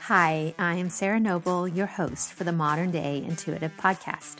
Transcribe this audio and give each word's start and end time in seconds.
Hi, 0.00 0.54
I'm 0.56 0.88
Sarah 0.88 1.18
Noble, 1.18 1.66
your 1.66 1.86
host 1.86 2.32
for 2.32 2.44
the 2.44 2.52
Modern 2.52 2.92
Day 2.92 3.24
Intuitive 3.26 3.76
Podcast. 3.76 4.36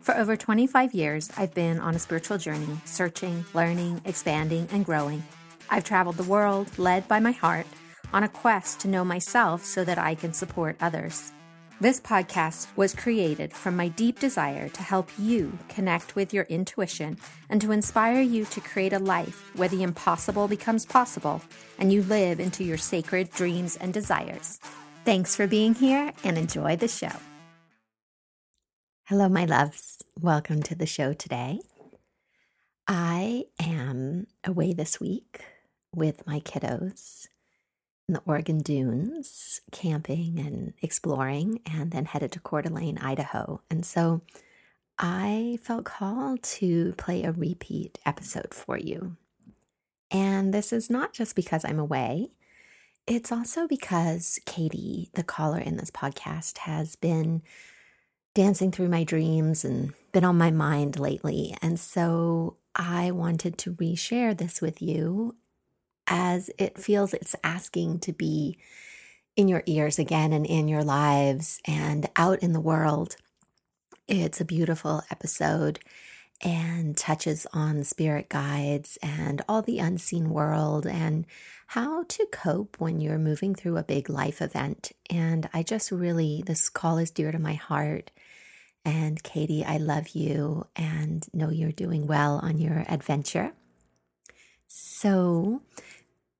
For 0.00 0.16
over 0.16 0.36
25 0.36 0.94
years, 0.94 1.28
I've 1.36 1.52
been 1.54 1.80
on 1.80 1.96
a 1.96 1.98
spiritual 1.98 2.38
journey, 2.38 2.80
searching, 2.84 3.44
learning, 3.52 4.02
expanding, 4.04 4.68
and 4.70 4.84
growing. 4.84 5.24
I've 5.70 5.82
traveled 5.82 6.18
the 6.18 6.22
world, 6.22 6.78
led 6.78 7.08
by 7.08 7.18
my 7.18 7.32
heart, 7.32 7.66
on 8.12 8.22
a 8.22 8.28
quest 8.28 8.78
to 8.80 8.88
know 8.88 9.04
myself 9.04 9.64
so 9.64 9.84
that 9.84 9.98
I 9.98 10.14
can 10.14 10.32
support 10.32 10.76
others. 10.80 11.32
This 11.80 12.00
podcast 12.00 12.68
was 12.76 12.94
created 12.94 13.52
from 13.52 13.76
my 13.76 13.88
deep 13.88 14.20
desire 14.20 14.68
to 14.68 14.82
help 14.82 15.10
you 15.18 15.58
connect 15.68 16.14
with 16.14 16.32
your 16.32 16.44
intuition 16.44 17.18
and 17.50 17.60
to 17.60 17.72
inspire 17.72 18.20
you 18.20 18.44
to 18.46 18.60
create 18.60 18.92
a 18.92 19.00
life 19.00 19.50
where 19.56 19.68
the 19.68 19.82
impossible 19.82 20.46
becomes 20.46 20.86
possible 20.86 21.42
and 21.78 21.92
you 21.92 22.04
live 22.04 22.38
into 22.38 22.62
your 22.62 22.78
sacred 22.78 23.30
dreams 23.30 23.76
and 23.76 23.92
desires. 23.92 24.60
Thanks 25.04 25.34
for 25.34 25.48
being 25.48 25.74
here 25.74 26.12
and 26.22 26.38
enjoy 26.38 26.76
the 26.76 26.86
show. 26.86 27.16
Hello, 29.06 29.28
my 29.28 29.44
loves. 29.44 30.04
Welcome 30.20 30.62
to 30.64 30.76
the 30.76 30.86
show 30.86 31.12
today. 31.12 31.58
I 32.86 33.46
am 33.58 34.28
away 34.44 34.72
this 34.72 35.00
week 35.00 35.40
with 35.92 36.26
my 36.28 36.38
kiddos 36.38 37.26
in 38.08 38.14
the 38.14 38.22
Oregon 38.26 38.58
dunes, 38.58 39.60
camping 39.70 40.38
and 40.38 40.74
exploring, 40.82 41.60
and 41.66 41.90
then 41.90 42.04
headed 42.04 42.32
to 42.32 42.40
Coeur 42.40 42.62
d'Alene, 42.62 42.98
Idaho. 42.98 43.60
And 43.70 43.86
so 43.86 44.22
I 44.98 45.58
felt 45.62 45.84
called 45.84 46.42
to 46.42 46.92
play 46.98 47.22
a 47.22 47.32
repeat 47.32 47.98
episode 48.04 48.54
for 48.54 48.76
you. 48.76 49.16
And 50.10 50.52
this 50.52 50.72
is 50.72 50.90
not 50.90 51.12
just 51.12 51.34
because 51.34 51.64
I'm 51.64 51.78
away. 51.78 52.30
It's 53.06 53.32
also 53.32 53.66
because 53.66 54.38
Katie, 54.46 55.10
the 55.14 55.24
caller 55.24 55.58
in 55.58 55.76
this 55.76 55.90
podcast, 55.90 56.58
has 56.58 56.94
been 56.96 57.42
dancing 58.34 58.70
through 58.70 58.88
my 58.88 59.04
dreams 59.04 59.64
and 59.64 59.92
been 60.12 60.24
on 60.24 60.38
my 60.38 60.50
mind 60.50 60.98
lately. 60.98 61.54
And 61.62 61.80
so 61.80 62.56
I 62.74 63.10
wanted 63.10 63.58
to 63.58 63.74
reshare 63.74 64.36
this 64.36 64.60
with 64.60 64.80
you 64.80 65.34
as 66.06 66.50
it 66.58 66.78
feels 66.78 67.14
it's 67.14 67.36
asking 67.44 68.00
to 68.00 68.12
be 68.12 68.58
in 69.36 69.48
your 69.48 69.62
ears 69.66 69.98
again 69.98 70.32
and 70.32 70.46
in 70.46 70.68
your 70.68 70.84
lives 70.84 71.60
and 71.66 72.08
out 72.16 72.40
in 72.40 72.52
the 72.52 72.60
world. 72.60 73.16
It's 74.08 74.40
a 74.40 74.44
beautiful 74.44 75.02
episode 75.10 75.78
and 76.42 76.96
touches 76.96 77.46
on 77.52 77.84
spirit 77.84 78.28
guides 78.28 78.98
and 79.00 79.40
all 79.48 79.62
the 79.62 79.78
unseen 79.78 80.30
world 80.30 80.86
and 80.86 81.24
how 81.68 82.02
to 82.04 82.26
cope 82.32 82.76
when 82.78 83.00
you're 83.00 83.18
moving 83.18 83.54
through 83.54 83.76
a 83.76 83.84
big 83.84 84.10
life 84.10 84.42
event. 84.42 84.92
And 85.08 85.48
I 85.54 85.62
just 85.62 85.92
really, 85.92 86.42
this 86.44 86.68
call 86.68 86.98
is 86.98 87.10
dear 87.10 87.32
to 87.32 87.38
my 87.38 87.54
heart. 87.54 88.10
And 88.84 89.22
Katie, 89.22 89.64
I 89.64 89.76
love 89.76 90.08
you 90.08 90.66
and 90.74 91.26
know 91.32 91.50
you're 91.50 91.72
doing 91.72 92.06
well 92.06 92.40
on 92.42 92.58
your 92.58 92.84
adventure. 92.88 93.52
So, 94.74 95.60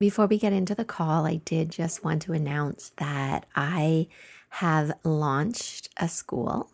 before 0.01 0.25
we 0.25 0.39
get 0.39 0.55
into 0.55 0.75
the 0.75 0.87
call, 0.87 1.27
I 1.27 1.37
did 1.37 1.69
just 1.69 2.03
want 2.03 2.23
to 2.23 2.33
announce 2.33 2.89
that 2.97 3.45
I 3.55 4.09
have 4.49 4.91
launched 5.05 5.91
a 5.99 6.09
school 6.09 6.71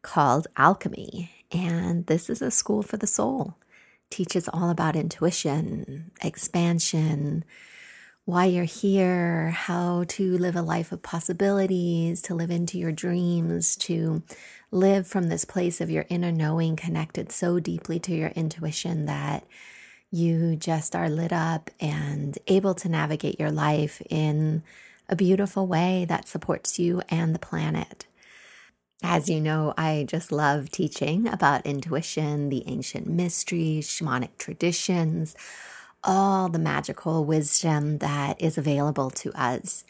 called 0.00 0.46
Alchemy. 0.56 1.30
And 1.52 2.06
this 2.06 2.30
is 2.30 2.40
a 2.40 2.50
school 2.50 2.82
for 2.82 2.96
the 2.96 3.06
soul. 3.06 3.56
Teaches 4.08 4.48
all 4.48 4.70
about 4.70 4.96
intuition, 4.96 6.12
expansion, 6.22 7.44
why 8.24 8.46
you're 8.46 8.64
here, 8.64 9.50
how 9.50 10.04
to 10.08 10.38
live 10.38 10.56
a 10.56 10.62
life 10.62 10.92
of 10.92 11.02
possibilities, 11.02 12.22
to 12.22 12.34
live 12.34 12.50
into 12.50 12.78
your 12.78 12.92
dreams, 12.92 13.76
to 13.76 14.22
live 14.70 15.06
from 15.06 15.28
this 15.28 15.44
place 15.44 15.82
of 15.82 15.90
your 15.90 16.06
inner 16.08 16.32
knowing 16.32 16.74
connected 16.74 17.30
so 17.30 17.60
deeply 17.60 18.00
to 18.00 18.14
your 18.14 18.30
intuition 18.30 19.04
that 19.04 19.44
you 20.12 20.54
just 20.56 20.94
are 20.94 21.08
lit 21.08 21.32
up 21.32 21.70
and 21.80 22.38
able 22.46 22.74
to 22.74 22.88
navigate 22.88 23.40
your 23.40 23.50
life 23.50 24.02
in 24.10 24.62
a 25.08 25.16
beautiful 25.16 25.66
way 25.66 26.04
that 26.08 26.28
supports 26.28 26.78
you 26.78 27.02
and 27.08 27.34
the 27.34 27.38
planet. 27.38 28.06
As 29.02 29.28
you 29.28 29.40
know, 29.40 29.74
I 29.76 30.04
just 30.06 30.30
love 30.30 30.70
teaching 30.70 31.26
about 31.26 31.66
intuition, 31.66 32.50
the 32.50 32.62
ancient 32.68 33.08
mysteries, 33.08 33.88
shamanic 33.88 34.38
traditions, 34.38 35.34
all 36.04 36.48
the 36.48 36.58
magical 36.58 37.24
wisdom 37.24 37.98
that 37.98 38.40
is 38.40 38.58
available 38.58 39.10
to 39.10 39.32
us. 39.32 39.84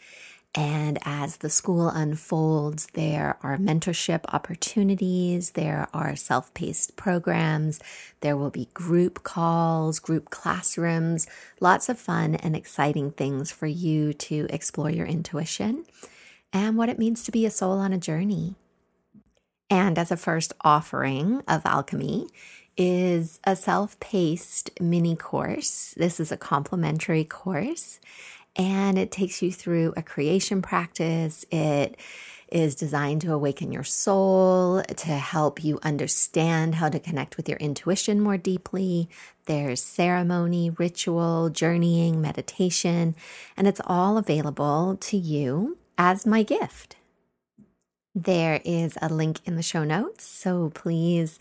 And 0.55 0.99
as 1.03 1.37
the 1.37 1.49
school 1.49 1.89
unfolds, 1.89 2.87
there 2.93 3.37
are 3.41 3.57
mentorship 3.57 4.21
opportunities, 4.31 5.51
there 5.51 5.87
are 5.93 6.15
self 6.15 6.53
paced 6.53 6.95
programs, 6.95 7.79
there 8.21 8.37
will 8.37 8.51
be 8.51 8.69
group 8.75 9.23
calls, 9.23 9.97
group 9.97 10.29
classrooms, 10.29 11.25
lots 11.59 11.89
of 11.89 11.97
fun 11.97 12.35
and 12.35 12.55
exciting 12.55 13.11
things 13.11 13.51
for 13.51 13.65
you 13.65 14.13
to 14.13 14.45
explore 14.51 14.91
your 14.91 15.07
intuition 15.07 15.85
and 16.51 16.77
what 16.77 16.89
it 16.89 16.99
means 16.99 17.23
to 17.23 17.31
be 17.31 17.47
a 17.47 17.51
soul 17.51 17.79
on 17.79 17.91
a 17.91 17.97
journey. 17.97 18.53
And 19.71 19.97
as 19.97 20.11
a 20.11 20.17
first 20.17 20.53
offering 20.61 21.41
of 21.47 21.65
alchemy, 21.65 22.27
is 22.77 23.39
a 23.43 23.55
self 23.55 23.99
paced 23.99 24.69
mini 24.79 25.15
course. 25.15 25.93
This 25.97 26.19
is 26.19 26.31
a 26.31 26.37
complimentary 26.37 27.23
course 27.23 27.99
and 28.55 28.97
it 28.97 29.11
takes 29.11 29.41
you 29.41 29.51
through 29.51 29.93
a 29.97 30.03
creation 30.03 30.61
practice. 30.61 31.45
It 31.51 31.97
is 32.51 32.75
designed 32.75 33.21
to 33.21 33.33
awaken 33.33 33.71
your 33.71 33.83
soul, 33.83 34.83
to 34.83 35.09
help 35.09 35.63
you 35.63 35.79
understand 35.81 36.75
how 36.75 36.87
to 36.87 36.99
connect 36.99 37.35
with 37.35 37.49
your 37.49 37.57
intuition 37.57 38.19
more 38.19 38.37
deeply. 38.37 39.09
There's 39.45 39.81
ceremony, 39.81 40.69
ritual, 40.69 41.49
journeying, 41.49 42.21
meditation, 42.21 43.15
and 43.57 43.67
it's 43.67 43.81
all 43.85 44.17
available 44.19 44.97
to 45.01 45.17
you 45.17 45.77
as 45.97 46.27
my 46.27 46.43
gift. 46.43 46.95
There 48.13 48.61
is 48.63 48.97
a 49.01 49.09
link 49.09 49.39
in 49.45 49.55
the 49.55 49.63
show 49.63 49.83
notes, 49.83 50.23
so 50.23 50.69
please 50.75 51.39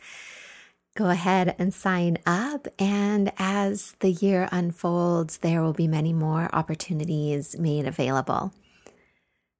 go 0.94 1.08
ahead 1.08 1.54
and 1.58 1.72
sign 1.72 2.18
up. 2.26 2.68
And 2.78 3.32
as 3.38 3.94
the 4.00 4.10
year 4.10 4.48
unfolds, 4.52 5.38
there 5.38 5.62
will 5.62 5.72
be 5.72 5.88
many 5.88 6.12
more 6.12 6.50
opportunities 6.52 7.58
made 7.58 7.86
available. 7.86 8.52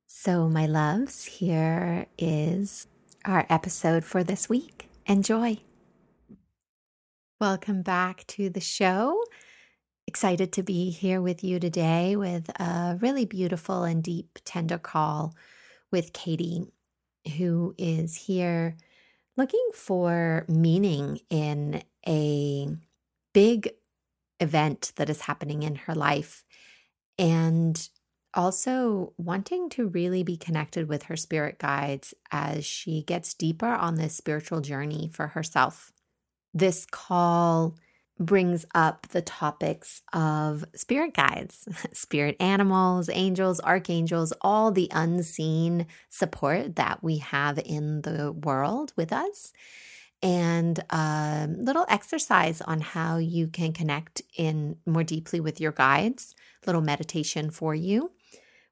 So, 0.07 0.49
my 0.49 0.67
loves, 0.67 1.25
here 1.25 2.07
is 2.19 2.87
our 3.25 3.47
episode 3.49 4.05
for 4.05 4.23
this 4.23 4.49
week. 4.49 4.89
Enjoy. 5.07 5.59
Welcome 7.41 7.83
back 7.83 8.25
to 8.29 8.49
the 8.51 8.61
show. 8.61 9.25
Excited 10.07 10.53
to 10.53 10.63
be 10.63 10.91
here 10.91 11.21
with 11.21 11.43
you 11.43 11.59
today 11.59 12.15
with 12.15 12.49
a 12.61 12.99
really 13.01 13.25
beautiful 13.25 13.85
and 13.85 14.03
deep, 14.03 14.39
tender 14.45 14.79
call 14.79 15.35
with 15.91 16.13
Katie, 16.13 16.67
who 17.37 17.75
is 17.79 18.15
here 18.15 18.77
looking 19.37 19.69
for 19.75 20.45
meaning 20.49 21.21
in 21.31 21.83
a 22.07 22.69
big 23.33 23.71
event 24.41 24.93
that 24.97 25.09
is 25.09 25.23
happening 25.23 25.63
in 25.63 25.75
her 25.75 25.95
life 25.95 26.43
and 27.19 27.89
also 28.35 29.13
wanting 29.19 29.69
to 29.71 29.89
really 29.89 30.23
be 30.23 30.37
connected 30.37 30.89
with 30.89 31.05
her 31.05 31.17
spirit 31.17 31.59
guides 31.59 32.15
as 32.31 32.65
she 32.65 33.03
gets 33.03 33.35
deeper 33.35 33.67
on 33.67 33.97
this 33.97 34.17
spiritual 34.17 34.61
journey 34.61 35.11
for 35.13 35.29
herself. 35.29 35.93
This 36.55 36.87
call 36.91 37.77
brings 38.25 38.65
up 38.75 39.09
the 39.09 39.23
topics 39.23 40.03
of 40.13 40.65
spirit 40.75 41.15
guides, 41.15 41.69
spirit 41.93 42.37
animals, 42.41 43.11
angels, 43.13 43.61
archangels, 43.61 44.33
all 44.41 44.71
the 44.71 44.89
unseen 44.93 45.87
support 46.09 46.77
that 46.77 47.03
we 47.03 47.19
have 47.19 47.59
in 47.59 48.03
the 48.03 48.33
world 48.33 48.93
with 48.97 49.13
us, 49.13 49.53
and 50.23 50.79
a 50.91 51.49
little 51.51 51.87
exercise 51.89 52.61
on 52.61 52.81
how 52.81 53.19
you 53.19 53.49
can 53.49 53.73
connect 53.73 54.23
in 54.37 54.77
more 54.87 55.05
deeply 55.05 55.41
with 55.41 55.61
your 55.61 55.73
guides, 55.73 56.35
little 56.67 56.81
meditation 56.81 57.51
for 57.51 57.75
you. 57.75 58.13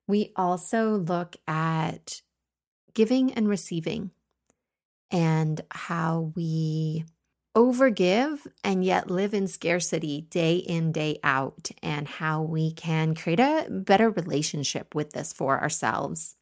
We 0.06 0.32
also 0.36 0.96
look 0.96 1.36
at 1.46 2.22
giving 2.94 3.32
and 3.32 3.48
receiving 3.48 4.10
and 5.10 5.60
how 5.70 6.32
we 6.36 7.04
overgive 7.56 8.46
and 8.62 8.84
yet 8.84 9.10
live 9.10 9.34
in 9.34 9.46
scarcity 9.46 10.22
day 10.22 10.56
in, 10.56 10.92
day 10.92 11.18
out, 11.24 11.70
and 11.82 12.06
how 12.06 12.42
we 12.42 12.72
can 12.72 13.14
create 13.14 13.40
a 13.40 13.66
better 13.68 14.10
relationship 14.10 14.94
with 14.94 15.10
this 15.10 15.32
for 15.32 15.60
ourselves. 15.60 16.36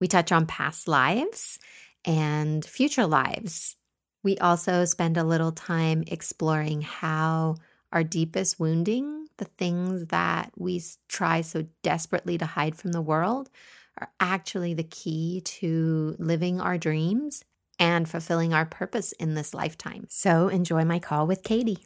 We 0.00 0.08
touch 0.08 0.32
on 0.32 0.46
past 0.46 0.88
lives 0.88 1.58
and 2.04 2.64
future 2.64 3.06
lives. 3.06 3.76
We 4.22 4.36
also 4.38 4.84
spend 4.84 5.16
a 5.16 5.24
little 5.24 5.52
time 5.52 6.04
exploring 6.06 6.82
how 6.82 7.56
our 7.92 8.04
deepest 8.04 8.60
wounding 8.60 9.26
the 9.38 9.44
things 9.44 10.06
that 10.06 10.50
we 10.56 10.82
try 11.08 11.40
so 11.42 11.66
desperately 11.82 12.38
to 12.38 12.46
hide 12.46 12.76
from 12.76 12.92
the 12.92 13.02
world 13.02 13.50
are 13.98 14.10
actually 14.20 14.74
the 14.74 14.84
key 14.84 15.42
to 15.44 16.16
living 16.18 16.60
our 16.60 16.78
dreams 16.78 17.44
and 17.78 18.08
fulfilling 18.08 18.54
our 18.54 18.66
purpose 18.66 19.12
in 19.12 19.34
this 19.34 19.54
lifetime. 19.54 20.06
So 20.08 20.48
enjoy 20.48 20.84
my 20.84 20.98
call 20.98 21.26
with 21.26 21.42
Katie. 21.42 21.78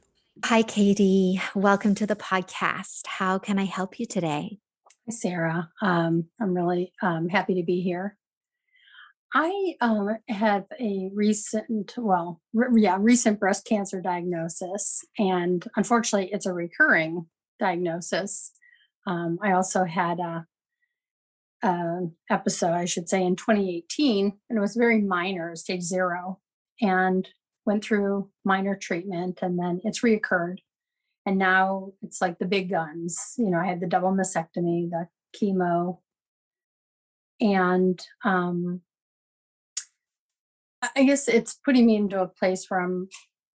Hi, 0.45 0.63
Katie. 0.63 1.41
Welcome 1.55 1.95
to 1.97 2.07
the 2.07 2.17
podcast. 2.17 3.07
How 3.07 3.39
can 3.39 3.59
I 3.59 3.65
help 3.65 4.01
you 4.01 4.07
today? 4.07 4.59
Hi, 5.07 5.13
Sarah. 5.13 5.71
Um, 5.83 6.29
I'm 6.41 6.55
really 6.55 6.93
um, 7.03 7.29
happy 7.29 7.55
to 7.55 7.63
be 7.63 7.83
here. 7.83 8.17
I 9.35 9.75
um, 9.81 10.17
have 10.29 10.65
a 10.81 11.11
recent, 11.15 11.95
well, 11.97 12.41
re- 12.53 12.83
yeah, 12.83 12.97
recent 12.99 13.39
breast 13.39 13.65
cancer 13.65 14.01
diagnosis, 14.01 15.05
and 15.19 15.65
unfortunately, 15.77 16.31
it's 16.33 16.47
a 16.47 16.53
recurring 16.53 17.27
diagnosis. 17.61 18.53
Um, 19.07 19.39
I 19.43 19.53
also 19.53 19.85
had 19.85 20.19
a, 20.19 20.47
a, 21.63 22.01
episode, 22.31 22.73
I 22.73 22.85
should 22.85 23.09
say, 23.09 23.23
in 23.23 23.37
2018, 23.37 24.33
and 24.49 24.57
it 24.57 24.61
was 24.61 24.77
very 24.77 25.01
minor, 25.01 25.55
stage 25.57 25.83
zero, 25.83 26.39
and 26.81 27.29
went 27.67 27.85
through 27.85 28.31
minor 28.45 28.77
treatment, 28.77 29.41
and 29.43 29.59
then 29.59 29.81
it's 29.85 30.01
reoccurred, 30.01 30.59
and 31.27 31.39
now 31.39 31.93
it's 32.03 32.21
like 32.21 32.39
the 32.39 32.47
big 32.47 32.71
guns. 32.71 33.35
You 33.37 33.51
know, 33.51 33.59
I 33.59 33.67
had 33.67 33.81
the 33.81 33.87
double 33.87 34.13
mastectomy, 34.13 34.91
the 34.91 35.09
chemo, 35.37 35.99
and 37.41 38.01
um, 38.25 38.83
I 40.97 41.05
guess 41.05 41.29
it's 41.29 41.59
putting 41.65 41.87
me 41.87 41.97
into 41.97 42.21
a 42.21 42.29
place 42.29 42.67
where 42.69 42.81
I'm 42.81 43.09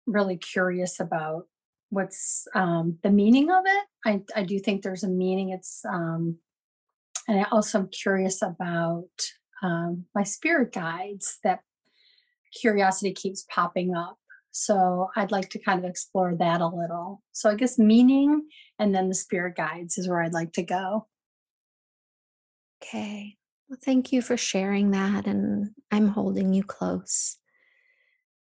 really 0.06 0.36
curious 0.36 1.00
about 1.00 1.46
what's 1.90 2.46
um, 2.54 2.98
the 3.02 3.10
meaning 3.10 3.50
of 3.50 3.64
it. 3.66 3.84
I, 4.04 4.22
I 4.34 4.42
do 4.44 4.58
think 4.58 4.82
there's 4.82 5.04
a 5.04 5.08
meaning. 5.08 5.50
It's 5.50 5.84
um, 5.84 6.38
and 7.28 7.40
I 7.40 7.46
also 7.50 7.80
am 7.80 7.88
curious 7.88 8.42
about 8.42 9.08
um, 9.62 10.04
my 10.14 10.22
spirit 10.22 10.72
guides. 10.72 11.38
That 11.42 11.60
curiosity 12.60 13.12
keeps 13.12 13.44
popping 13.50 13.94
up. 13.94 14.16
So 14.50 15.10
I'd 15.16 15.32
like 15.32 15.50
to 15.50 15.58
kind 15.58 15.78
of 15.78 15.84
explore 15.84 16.34
that 16.36 16.60
a 16.60 16.66
little. 16.66 17.22
So 17.32 17.50
I 17.50 17.56
guess 17.56 17.78
meaning 17.78 18.46
and 18.78 18.94
then 18.94 19.08
the 19.08 19.14
spirit 19.14 19.56
guides 19.56 19.98
is 19.98 20.08
where 20.08 20.22
I'd 20.22 20.32
like 20.32 20.52
to 20.54 20.62
go. 20.62 21.08
Okay. 22.82 23.36
Well, 23.68 23.78
thank 23.84 24.12
you 24.12 24.22
for 24.22 24.36
sharing 24.36 24.92
that. 24.92 25.26
And 25.26 25.70
I'm 25.90 26.08
holding 26.08 26.54
you 26.54 26.62
close. 26.62 27.36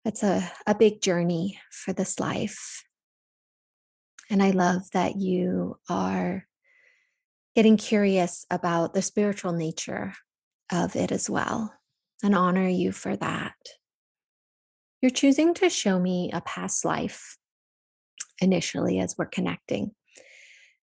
It's 0.04 0.22
a, 0.22 0.50
a 0.66 0.74
big 0.74 1.02
journey 1.02 1.58
for 1.70 1.92
this 1.92 2.18
life. 2.18 2.84
And 4.30 4.42
I 4.42 4.52
love 4.52 4.90
that 4.92 5.16
you 5.16 5.78
are 5.88 6.46
getting 7.54 7.76
curious 7.76 8.46
about 8.50 8.94
the 8.94 9.02
spiritual 9.02 9.52
nature 9.52 10.14
of 10.70 10.96
it 10.96 11.10
as 11.10 11.28
well 11.28 11.74
and 12.22 12.34
honor 12.34 12.68
you 12.68 12.92
for 12.92 13.16
that. 13.16 13.54
You're 15.00 15.10
choosing 15.10 15.54
to 15.54 15.70
show 15.70 15.98
me 15.98 16.30
a 16.32 16.40
past 16.42 16.84
life 16.84 17.36
initially 18.40 18.98
as 18.98 19.16
we're 19.16 19.26
connecting. 19.26 19.92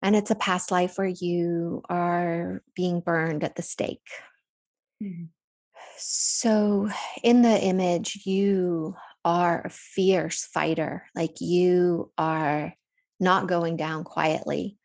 And 0.01 0.15
it's 0.15 0.31
a 0.31 0.35
past 0.35 0.71
life 0.71 0.97
where 0.97 1.07
you 1.07 1.83
are 1.89 2.63
being 2.75 3.01
burned 3.01 3.43
at 3.43 3.55
the 3.55 3.61
stake. 3.61 4.07
Mm-hmm. 5.03 5.25
So, 5.97 6.89
in 7.23 7.41
the 7.41 7.61
image, 7.61 8.21
you 8.25 8.95
are 9.25 9.61
a 9.65 9.69
fierce 9.69 10.45
fighter. 10.45 11.05
Like 11.15 11.41
you 11.41 12.11
are 12.17 12.73
not 13.19 13.47
going 13.47 13.75
down 13.75 14.05
quietly. 14.05 14.77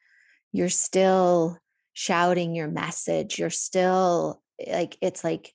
You're 0.53 0.69
still 0.69 1.59
shouting 1.95 2.55
your 2.55 2.69
message. 2.69 3.39
You're 3.39 3.51
still 3.51 4.43
eh, 4.61 4.77
like, 4.77 4.99
it's 5.01 5.25
like 5.25 5.53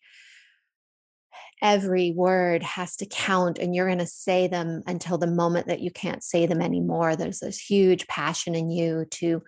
every 1.61 2.11
word 2.11 2.63
has 2.63 2.95
to 2.95 3.05
count 3.05 3.59
and 3.59 3.75
you're 3.75 3.87
going 3.87 3.99
to 3.99 4.05
say 4.05 4.47
them 4.47 4.81
until 4.87 5.17
the 5.17 5.27
moment 5.27 5.67
that 5.67 5.81
you 5.81 5.91
can't 5.91 6.23
say 6.23 6.45
them 6.45 6.61
anymore. 6.61 7.15
There's 7.15 7.39
this 7.39 7.59
huge 7.59 8.07
passion 8.07 8.55
in 8.55 8.71
you 8.71 9.05
to 9.11 9.43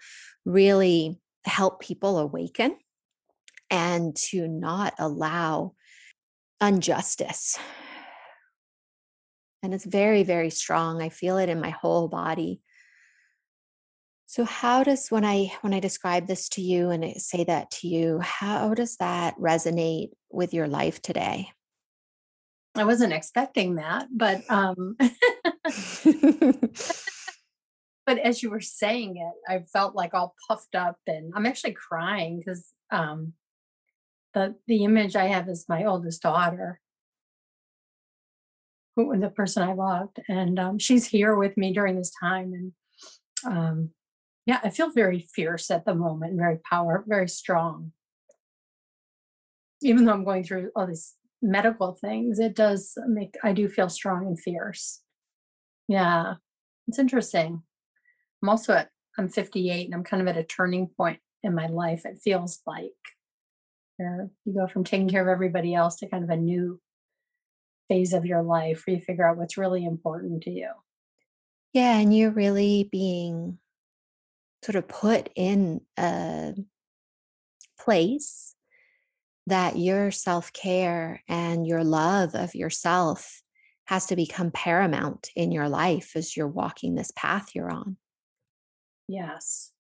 really 0.45 1.19
help 1.45 1.79
people 1.79 2.19
awaken 2.19 2.75
and 3.69 4.15
to 4.15 4.47
not 4.47 4.93
allow 4.99 5.73
injustice. 6.61 7.57
And 9.63 9.73
it's 9.73 9.85
very, 9.85 10.23
very 10.23 10.49
strong. 10.49 11.01
I 11.01 11.09
feel 11.09 11.37
it 11.37 11.49
in 11.49 11.61
my 11.61 11.69
whole 11.69 12.07
body. 12.07 12.61
So 14.31 14.45
how 14.45 14.83
does 14.85 15.09
when 15.09 15.25
I 15.25 15.51
when 15.59 15.73
I 15.73 15.81
describe 15.81 16.25
this 16.25 16.47
to 16.49 16.61
you 16.61 16.89
and 16.89 17.03
I 17.03 17.15
say 17.17 17.43
that 17.43 17.69
to 17.71 17.89
you, 17.89 18.19
how 18.19 18.73
does 18.73 18.95
that 18.95 19.37
resonate 19.37 20.11
with 20.29 20.53
your 20.53 20.69
life 20.69 21.01
today? 21.01 21.49
I 22.73 22.85
wasn't 22.85 23.11
expecting 23.11 23.75
that, 23.75 24.07
but 24.09 24.49
um 24.49 24.95
but 28.05 28.19
as 28.19 28.41
you 28.41 28.49
were 28.49 28.61
saying 28.61 29.17
it, 29.17 29.33
I 29.51 29.63
felt 29.63 29.95
like 29.95 30.13
all 30.13 30.33
puffed 30.47 30.75
up 30.75 30.95
and 31.05 31.33
I'm 31.35 31.45
actually 31.45 31.73
crying 31.73 32.39
because 32.39 32.71
um 32.89 33.33
the 34.33 34.55
the 34.65 34.85
image 34.85 35.17
I 35.17 35.25
have 35.25 35.49
is 35.49 35.65
my 35.67 35.83
oldest 35.83 36.21
daughter, 36.21 36.79
who 38.95 39.07
was 39.07 39.19
the 39.19 39.29
person 39.29 39.63
I 39.63 39.73
loved, 39.73 40.21
and 40.29 40.57
um, 40.57 40.79
she's 40.79 41.07
here 41.07 41.35
with 41.35 41.57
me 41.57 41.73
during 41.73 41.97
this 41.97 42.13
time. 42.17 42.53
And 42.53 42.71
um, 43.43 43.89
yeah, 44.51 44.59
I 44.65 44.69
feel 44.69 44.89
very 44.91 45.25
fierce 45.33 45.71
at 45.71 45.85
the 45.85 45.95
moment, 45.95 46.35
very 46.35 46.59
power, 46.69 47.05
very 47.07 47.29
strong. 47.29 47.93
Even 49.81 50.03
though 50.03 50.11
I'm 50.11 50.25
going 50.25 50.43
through 50.43 50.71
all 50.75 50.87
these 50.87 51.15
medical 51.41 51.93
things, 51.93 52.37
it 52.37 52.53
does 52.53 52.97
make 53.07 53.37
I 53.45 53.53
do 53.53 53.69
feel 53.69 53.87
strong 53.87 54.27
and 54.27 54.37
fierce. 54.37 55.03
Yeah, 55.87 56.33
it's 56.85 56.99
interesting. 56.99 57.63
I'm 58.43 58.49
also 58.49 58.73
at 58.73 58.89
I'm 59.17 59.29
58 59.29 59.85
and 59.85 59.95
I'm 59.95 60.03
kind 60.03 60.21
of 60.21 60.27
at 60.27 60.35
a 60.35 60.43
turning 60.43 60.89
point 60.97 61.19
in 61.43 61.55
my 61.55 61.67
life. 61.67 62.01
It 62.03 62.19
feels 62.21 62.59
like 62.67 62.91
where 63.95 64.31
you 64.43 64.53
go 64.53 64.67
from 64.67 64.83
taking 64.83 65.07
care 65.07 65.21
of 65.21 65.29
everybody 65.29 65.73
else 65.73 65.95
to 65.99 66.09
kind 66.09 66.25
of 66.25 66.29
a 66.29 66.35
new 66.35 66.81
phase 67.87 68.11
of 68.11 68.25
your 68.25 68.43
life 68.43 68.83
where 68.85 68.97
you 68.97 69.01
figure 69.01 69.25
out 69.25 69.37
what's 69.37 69.57
really 69.57 69.85
important 69.85 70.43
to 70.43 70.51
you. 70.51 70.71
Yeah, 71.71 71.99
and 71.99 72.13
you're 72.13 72.31
really 72.31 72.89
being 72.91 73.57
sort 74.63 74.75
of 74.75 74.87
put 74.87 75.29
in 75.35 75.81
a 75.97 76.53
place 77.79 78.55
that 79.47 79.77
your 79.77 80.11
self 80.11 80.53
care 80.53 81.23
and 81.27 81.65
your 81.65 81.83
love 81.83 82.35
of 82.35 82.53
yourself 82.55 83.41
has 83.85 84.05
to 84.05 84.15
become 84.15 84.51
paramount 84.51 85.29
in 85.35 85.51
your 85.51 85.67
life 85.67 86.11
as 86.15 86.37
you're 86.37 86.47
walking 86.47 86.95
this 86.95 87.11
path 87.15 87.49
you're 87.53 87.71
on. 87.71 87.97
Yes. 89.07 89.71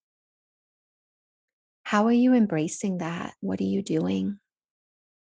How 1.83 2.05
are 2.07 2.11
you 2.11 2.33
embracing 2.33 2.97
that? 2.97 3.33
What 3.39 3.59
are 3.61 3.65
you 3.65 3.81
doing? 3.81 4.39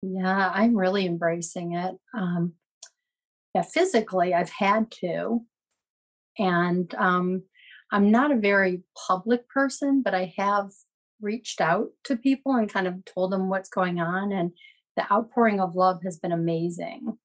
Yeah, 0.02 0.50
I'm 0.54 0.76
really 0.76 1.06
embracing 1.06 1.74
it. 1.74 1.96
Um, 2.14 2.54
yeah, 3.54 3.62
physically, 3.62 4.32
I've 4.32 4.50
had 4.50 4.90
to. 5.02 5.40
And 6.38 6.94
um, 6.94 7.42
I'm 7.92 8.10
not 8.10 8.30
a 8.30 8.36
very 8.36 8.82
public 9.08 9.48
person, 9.48 10.02
but 10.02 10.14
I 10.14 10.32
have 10.36 10.70
reached 11.20 11.60
out 11.60 11.88
to 12.04 12.16
people 12.16 12.54
and 12.54 12.72
kind 12.72 12.86
of 12.86 13.04
told 13.04 13.32
them 13.32 13.48
what's 13.48 13.68
going 13.68 14.00
on. 14.00 14.32
And 14.32 14.52
the 14.96 15.10
outpouring 15.12 15.60
of 15.60 15.74
love 15.74 16.00
has 16.04 16.18
been 16.18 16.32
amazing. 16.32 17.18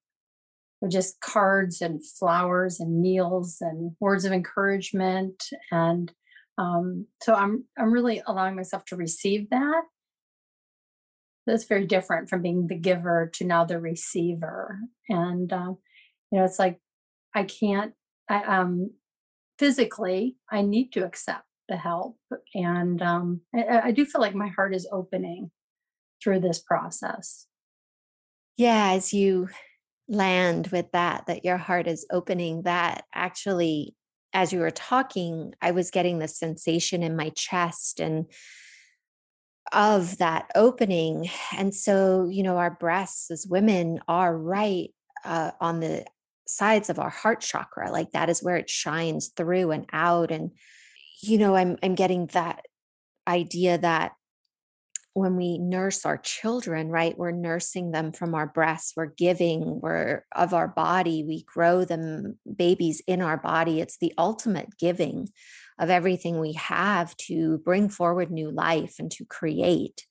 Just 0.88 1.20
cards 1.20 1.80
and 1.80 2.04
flowers 2.04 2.80
and 2.80 3.00
meals 3.00 3.58
and 3.60 3.96
words 3.98 4.24
of 4.24 4.32
encouragement 4.32 5.42
and 5.72 6.12
um, 6.58 7.06
so 7.22 7.34
I'm 7.34 7.64
I'm 7.78 7.92
really 7.92 8.22
allowing 8.26 8.56
myself 8.56 8.84
to 8.86 8.96
receive 8.96 9.50
that. 9.50 9.82
That's 11.46 11.64
very 11.64 11.86
different 11.86 12.28
from 12.28 12.42
being 12.42 12.66
the 12.66 12.76
giver 12.76 13.30
to 13.34 13.44
now 13.44 13.64
the 13.64 13.78
receiver. 13.78 14.78
And 15.08 15.52
um, 15.52 15.78
you 16.30 16.38
know, 16.38 16.44
it's 16.44 16.58
like 16.58 16.80
I 17.34 17.44
can't. 17.44 17.92
I 18.28 18.42
um 18.42 18.90
physically 19.58 20.36
I 20.50 20.62
need 20.62 20.92
to 20.92 21.04
accept 21.04 21.44
the 21.68 21.76
help, 21.76 22.16
and 22.54 23.02
um, 23.02 23.40
I, 23.54 23.80
I 23.84 23.90
do 23.90 24.04
feel 24.04 24.20
like 24.20 24.34
my 24.34 24.48
heart 24.48 24.74
is 24.74 24.88
opening 24.92 25.50
through 26.22 26.40
this 26.40 26.60
process. 26.60 27.46
Yeah, 28.56 28.92
as 28.92 29.12
you 29.12 29.48
land 30.08 30.68
with 30.68 30.90
that, 30.92 31.26
that 31.26 31.44
your 31.44 31.56
heart 31.56 31.86
is 31.86 32.06
opening, 32.10 32.62
that 32.62 33.04
actually 33.14 33.94
as 34.36 34.52
you 34.52 34.60
were 34.60 34.70
talking, 34.70 35.54
I 35.62 35.70
was 35.70 35.90
getting 35.90 36.18
the 36.18 36.28
sensation 36.28 37.02
in 37.02 37.16
my 37.16 37.30
chest 37.30 38.00
and 38.00 38.26
of 39.72 40.18
that 40.18 40.50
opening. 40.54 41.30
And 41.56 41.74
so, 41.74 42.28
you 42.30 42.42
know, 42.42 42.58
our 42.58 42.70
breasts 42.70 43.30
as 43.30 43.46
women 43.48 43.98
are 44.08 44.36
right 44.36 44.90
uh, 45.24 45.52
on 45.58 45.80
the 45.80 46.04
sides 46.46 46.88
of 46.90 46.98
our 46.98 47.10
heart 47.10 47.40
chakra. 47.40 47.90
Like 47.90 48.12
that 48.12 48.30
is 48.30 48.42
where 48.42 48.56
it 48.56 48.70
shines 48.70 49.28
through 49.28 49.70
and 49.72 49.86
out. 49.92 50.30
And, 50.30 50.52
you 51.22 51.38
know, 51.38 51.56
I'm 51.56 51.76
I'm 51.82 51.94
getting 51.94 52.26
that 52.28 52.66
idea 53.26 53.78
that 53.78 54.12
when 55.16 55.36
we 55.36 55.56
nurse 55.56 56.04
our 56.04 56.18
children, 56.18 56.90
right, 56.90 57.16
we're 57.16 57.30
nursing 57.30 57.90
them 57.90 58.12
from 58.12 58.34
our 58.34 58.46
breasts, 58.46 58.92
we're 58.94 59.06
giving, 59.06 59.80
we're 59.80 60.26
of 60.34 60.52
our 60.52 60.68
body, 60.68 61.24
we 61.24 61.42
grow 61.44 61.86
them 61.86 62.38
babies 62.54 63.00
in 63.06 63.22
our 63.22 63.38
body. 63.38 63.80
It's 63.80 63.96
the 63.96 64.12
ultimate 64.18 64.76
giving 64.78 65.30
of 65.78 65.88
everything 65.88 66.38
we 66.38 66.52
have 66.52 67.16
to 67.16 67.56
bring 67.64 67.88
forward 67.88 68.30
new 68.30 68.50
life 68.50 68.96
and 68.98 69.10
to 69.12 69.24
create. 69.24 70.04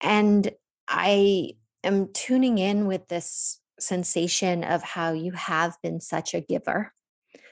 And 0.00 0.50
I 0.88 1.50
am 1.84 2.10
tuning 2.14 2.56
in 2.56 2.86
with 2.86 3.08
this 3.08 3.60
sensation 3.80 4.64
of 4.64 4.82
how 4.82 5.12
you 5.12 5.32
have 5.32 5.76
been 5.82 6.00
such 6.00 6.34
a 6.34 6.40
giver 6.40 6.92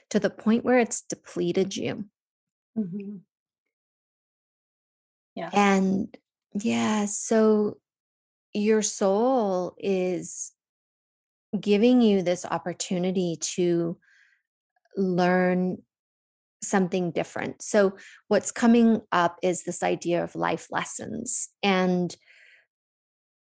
to 0.09 0.19
the 0.19 0.29
point 0.29 0.63
where 0.63 0.79
it's 0.79 1.01
depleted 1.01 1.75
you. 1.75 2.05
hmm 2.75 3.17
Yes. 5.35 5.53
And 5.53 6.15
yeah, 6.53 7.05
so 7.05 7.77
your 8.53 8.81
soul 8.81 9.75
is 9.77 10.51
giving 11.57 12.01
you 12.01 12.21
this 12.21 12.45
opportunity 12.45 13.37
to 13.39 13.97
learn 14.97 15.81
something 16.63 17.11
different. 17.11 17.61
So, 17.61 17.97
what's 18.27 18.51
coming 18.51 19.01
up 19.11 19.37
is 19.41 19.63
this 19.63 19.83
idea 19.83 20.23
of 20.23 20.35
life 20.35 20.67
lessons. 20.69 21.49
And 21.63 22.15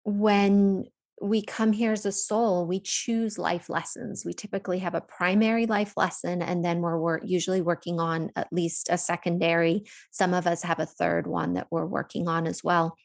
when 0.04 0.86
we 1.20 1.42
come 1.42 1.72
here 1.72 1.92
as 1.92 2.06
a 2.06 2.12
soul, 2.12 2.66
we 2.66 2.80
choose 2.80 3.38
life 3.38 3.68
lessons. 3.68 4.24
We 4.24 4.32
typically 4.32 4.78
have 4.78 4.94
a 4.94 5.02
primary 5.02 5.66
life 5.66 5.92
lesson, 5.96 6.40
and 6.40 6.64
then 6.64 6.80
we're, 6.80 6.98
we're 6.98 7.20
usually 7.22 7.60
working 7.60 8.00
on 8.00 8.30
at 8.36 8.52
least 8.52 8.88
a 8.90 8.96
secondary. 8.96 9.84
Some 10.10 10.32
of 10.32 10.46
us 10.46 10.62
have 10.62 10.80
a 10.80 10.86
third 10.86 11.26
one 11.26 11.54
that 11.54 11.66
we're 11.70 11.86
working 11.86 12.26
on 12.26 12.46
as 12.46 12.64
well. 12.64 12.96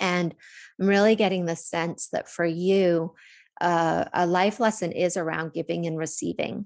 And 0.00 0.34
I'm 0.80 0.88
really 0.88 1.14
getting 1.14 1.44
the 1.44 1.56
sense 1.56 2.08
that 2.12 2.28
for 2.28 2.44
you, 2.44 3.14
uh, 3.60 4.06
a 4.12 4.26
life 4.26 4.58
lesson 4.58 4.90
is 4.90 5.16
around 5.16 5.52
giving 5.52 5.86
and 5.86 5.98
receiving 5.98 6.64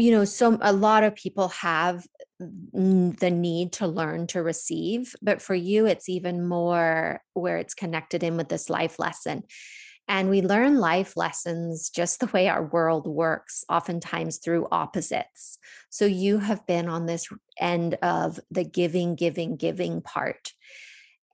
you 0.00 0.10
know 0.10 0.24
so 0.24 0.58
a 0.60 0.72
lot 0.72 1.04
of 1.04 1.14
people 1.14 1.48
have 1.48 2.06
mm, 2.40 3.18
the 3.18 3.30
need 3.30 3.72
to 3.72 3.86
learn 3.86 4.26
to 4.26 4.42
receive 4.42 5.14
but 5.22 5.42
for 5.42 5.54
you 5.54 5.86
it's 5.86 6.08
even 6.08 6.46
more 6.46 7.20
where 7.34 7.58
it's 7.58 7.74
connected 7.74 8.22
in 8.22 8.36
with 8.36 8.48
this 8.48 8.70
life 8.70 8.98
lesson. 8.98 9.42
And 10.08 10.28
we 10.28 10.42
learn 10.42 10.78
life 10.78 11.16
lessons 11.16 11.88
just 11.88 12.18
the 12.18 12.26
way 12.26 12.48
our 12.48 12.64
world 12.64 13.06
works 13.06 13.64
oftentimes 13.68 14.38
through 14.38 14.66
opposites. 14.72 15.58
So 15.88 16.04
you 16.04 16.38
have 16.38 16.66
been 16.66 16.88
on 16.88 17.06
this 17.06 17.28
end 17.60 17.94
of 18.02 18.40
the 18.50 18.64
giving 18.64 19.14
giving 19.14 19.56
giving 19.56 20.02
part. 20.02 20.52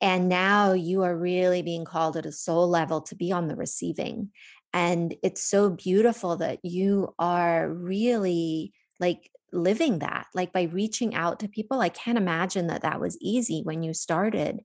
And 0.02 0.28
now 0.28 0.72
you 0.72 1.04
are 1.04 1.16
really 1.16 1.62
being 1.62 1.86
called 1.86 2.18
at 2.18 2.26
a 2.26 2.32
soul 2.32 2.68
level 2.68 3.00
to 3.02 3.14
be 3.14 3.32
on 3.32 3.48
the 3.48 3.56
receiving 3.56 4.28
and 4.76 5.14
it's 5.22 5.42
so 5.42 5.70
beautiful 5.70 6.36
that 6.36 6.62
you 6.62 7.14
are 7.18 7.66
really 7.66 8.74
like 9.00 9.30
living 9.50 10.00
that, 10.00 10.26
like 10.34 10.52
by 10.52 10.64
reaching 10.64 11.14
out 11.14 11.40
to 11.40 11.48
people. 11.48 11.80
I 11.80 11.88
can't 11.88 12.18
imagine 12.18 12.66
that 12.66 12.82
that 12.82 13.00
was 13.00 13.16
easy 13.22 13.62
when 13.64 13.82
you 13.82 13.94
started. 13.94 14.60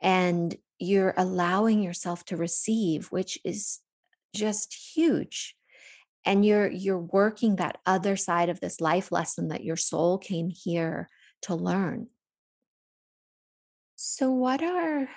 And 0.00 0.56
you're 0.78 1.12
allowing 1.18 1.82
yourself 1.82 2.24
to 2.26 2.38
receive, 2.38 3.08
which 3.08 3.38
is 3.44 3.80
just 4.34 4.74
huge 4.94 5.54
and 6.24 6.44
you're 6.44 6.70
you're 6.70 6.98
working 6.98 7.56
that 7.56 7.78
other 7.84 8.16
side 8.16 8.48
of 8.48 8.60
this 8.60 8.80
life 8.80 9.12
lesson 9.12 9.48
that 9.48 9.62
your 9.62 9.76
soul 9.76 10.18
came 10.18 10.48
here 10.48 11.08
to 11.42 11.54
learn 11.54 12.08
so 13.94 14.30
what 14.32 14.60
are 14.60 15.08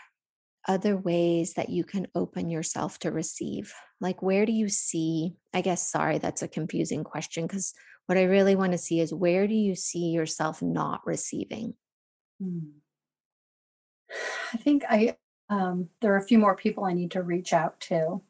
other 0.68 0.98
ways 0.98 1.54
that 1.54 1.70
you 1.70 1.84
can 1.84 2.08
open 2.14 2.50
yourself 2.50 3.00
to 3.00 3.12
receive? 3.12 3.74
Like, 4.00 4.22
where 4.22 4.46
do 4.46 4.52
you 4.52 4.70
see? 4.70 5.36
I 5.54 5.62
guess, 5.62 5.90
sorry, 5.90 6.18
that's 6.18 6.42
a 6.42 6.48
confusing 6.48 7.04
question 7.04 7.48
because 7.48 7.74
what 8.06 8.18
I 8.18 8.24
really 8.24 8.56
want 8.56 8.72
to 8.72 8.78
see 8.78 9.00
is 9.00 9.14
where 9.14 9.48
do 9.48 9.54
you 9.54 9.76
see 9.76 10.10
yourself 10.10 10.62
not 10.62 11.02
receiving? 11.06 11.76
Mm. 12.42 12.72
I 14.54 14.58
think 14.58 14.84
I 14.90 15.18
um, 15.50 15.90
there 16.02 16.14
are 16.14 16.18
a 16.18 16.26
few 16.26 16.40
more 16.40 16.56
people 16.56 16.86
I 16.86 16.94
need 16.94 17.12
to 17.12 17.22
reach 17.22 17.54
out 17.54 17.80
to 17.82 18.22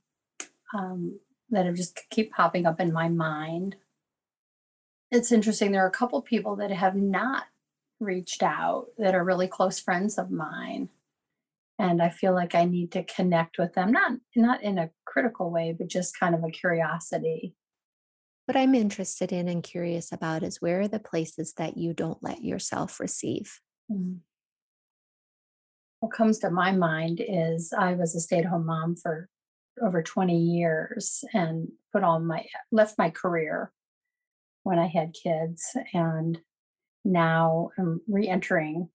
um, 0.74 1.20
that 1.50 1.65
have 1.65 1.75
just 1.75 2.00
keep 2.10 2.32
popping 2.32 2.65
up 2.65 2.79
in 2.79 2.91
my 2.91 3.10
mind. 3.10 3.75
It's 5.12 5.32
interesting. 5.32 5.72
There 5.72 5.84
are 5.84 5.88
a 5.88 5.91
couple 5.91 6.22
people 6.22 6.56
that 6.58 6.72
have 6.72 6.96
not 6.96 7.46
reached 8.00 8.44
out 8.44 8.88
that 8.98 9.15
are 9.15 9.24
really 9.24 9.48
close 9.48 9.79
friends 9.79 10.17
of 10.17 10.29
mine 10.29 10.89
and 11.79 12.01
I 12.01 12.10
feel 12.10 12.34
like 12.34 12.55
I 12.55 12.65
need 12.65 12.91
to 12.93 13.03
connect 13.03 13.57
with 13.57 13.74
them 13.74 13.91
not 13.91 14.13
not 14.36 14.63
in 14.63 14.77
a 14.77 14.91
critical 15.05 15.51
way 15.51 15.75
but 15.77 15.88
just 15.88 16.17
kind 16.19 16.36
of 16.36 16.43
a 16.43 16.51
curiosity. 16.51 17.55
What 18.46 18.57
I'm 18.57 18.75
interested 18.75 19.34
in 19.34 19.50
and 19.50 19.62
curious 19.62 20.12
about 20.12 20.41
is 20.41 20.62
where 20.62 20.81
are 20.81 20.88
the 20.88 21.00
places 21.00 21.53
that 21.57 21.77
you 21.77 21.93
don't 21.93 22.24
let 22.24 22.43
yourself 22.43 23.00
receive? 23.00 23.60
Mhm. 23.91 24.22
What 26.00 26.13
comes 26.13 26.39
to 26.39 26.51
my 26.51 26.72
mind 26.72 27.22
is 27.25 27.74
I 27.74 27.93
was 27.96 28.15
a 28.15 28.19
stay-at-home 28.19 28.65
mom 28.65 28.96
for 28.96 29.29
over 29.81 30.01
20 30.01 30.38
years 30.38 31.24
and 31.34 31.69
put 31.91 32.03
on 32.03 32.25
my 32.25 32.46
left 32.72 32.98
my 32.98 33.10
career 33.10 33.72
when 34.63 34.79
I 34.79 34.88
had 34.88 35.13
kids 35.13 35.75
and 35.93 36.39
now 37.05 37.69
I'm 37.77 38.01
re-entering 38.07 38.89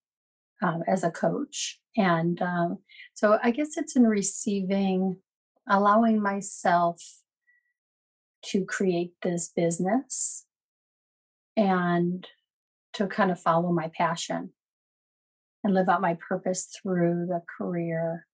um, 0.63 0.83
as 0.87 1.05
a 1.05 1.11
coach. 1.11 1.81
And 1.97 2.41
um, 2.41 2.79
so 3.15 3.39
I 3.43 3.51
guess 3.51 3.77
it's 3.77 3.97
in 3.97 4.05
receiving, 4.05 5.19
allowing 5.69 6.23
myself 6.23 7.03
to 8.47 8.65
create 8.65 9.13
this 9.23 9.51
business 9.55 10.47
and 11.57 12.27
to 12.95 13.07
kind 13.07 13.31
of 13.31 13.41
follow 13.41 13.73
my 13.73 13.91
passion 13.97 14.51
and 15.65 15.75
live 15.75 15.89
out 15.89 16.01
my 16.01 16.17
purpose 16.29 16.67
through 16.83 17.27
the 17.29 17.43
career. 17.59 18.27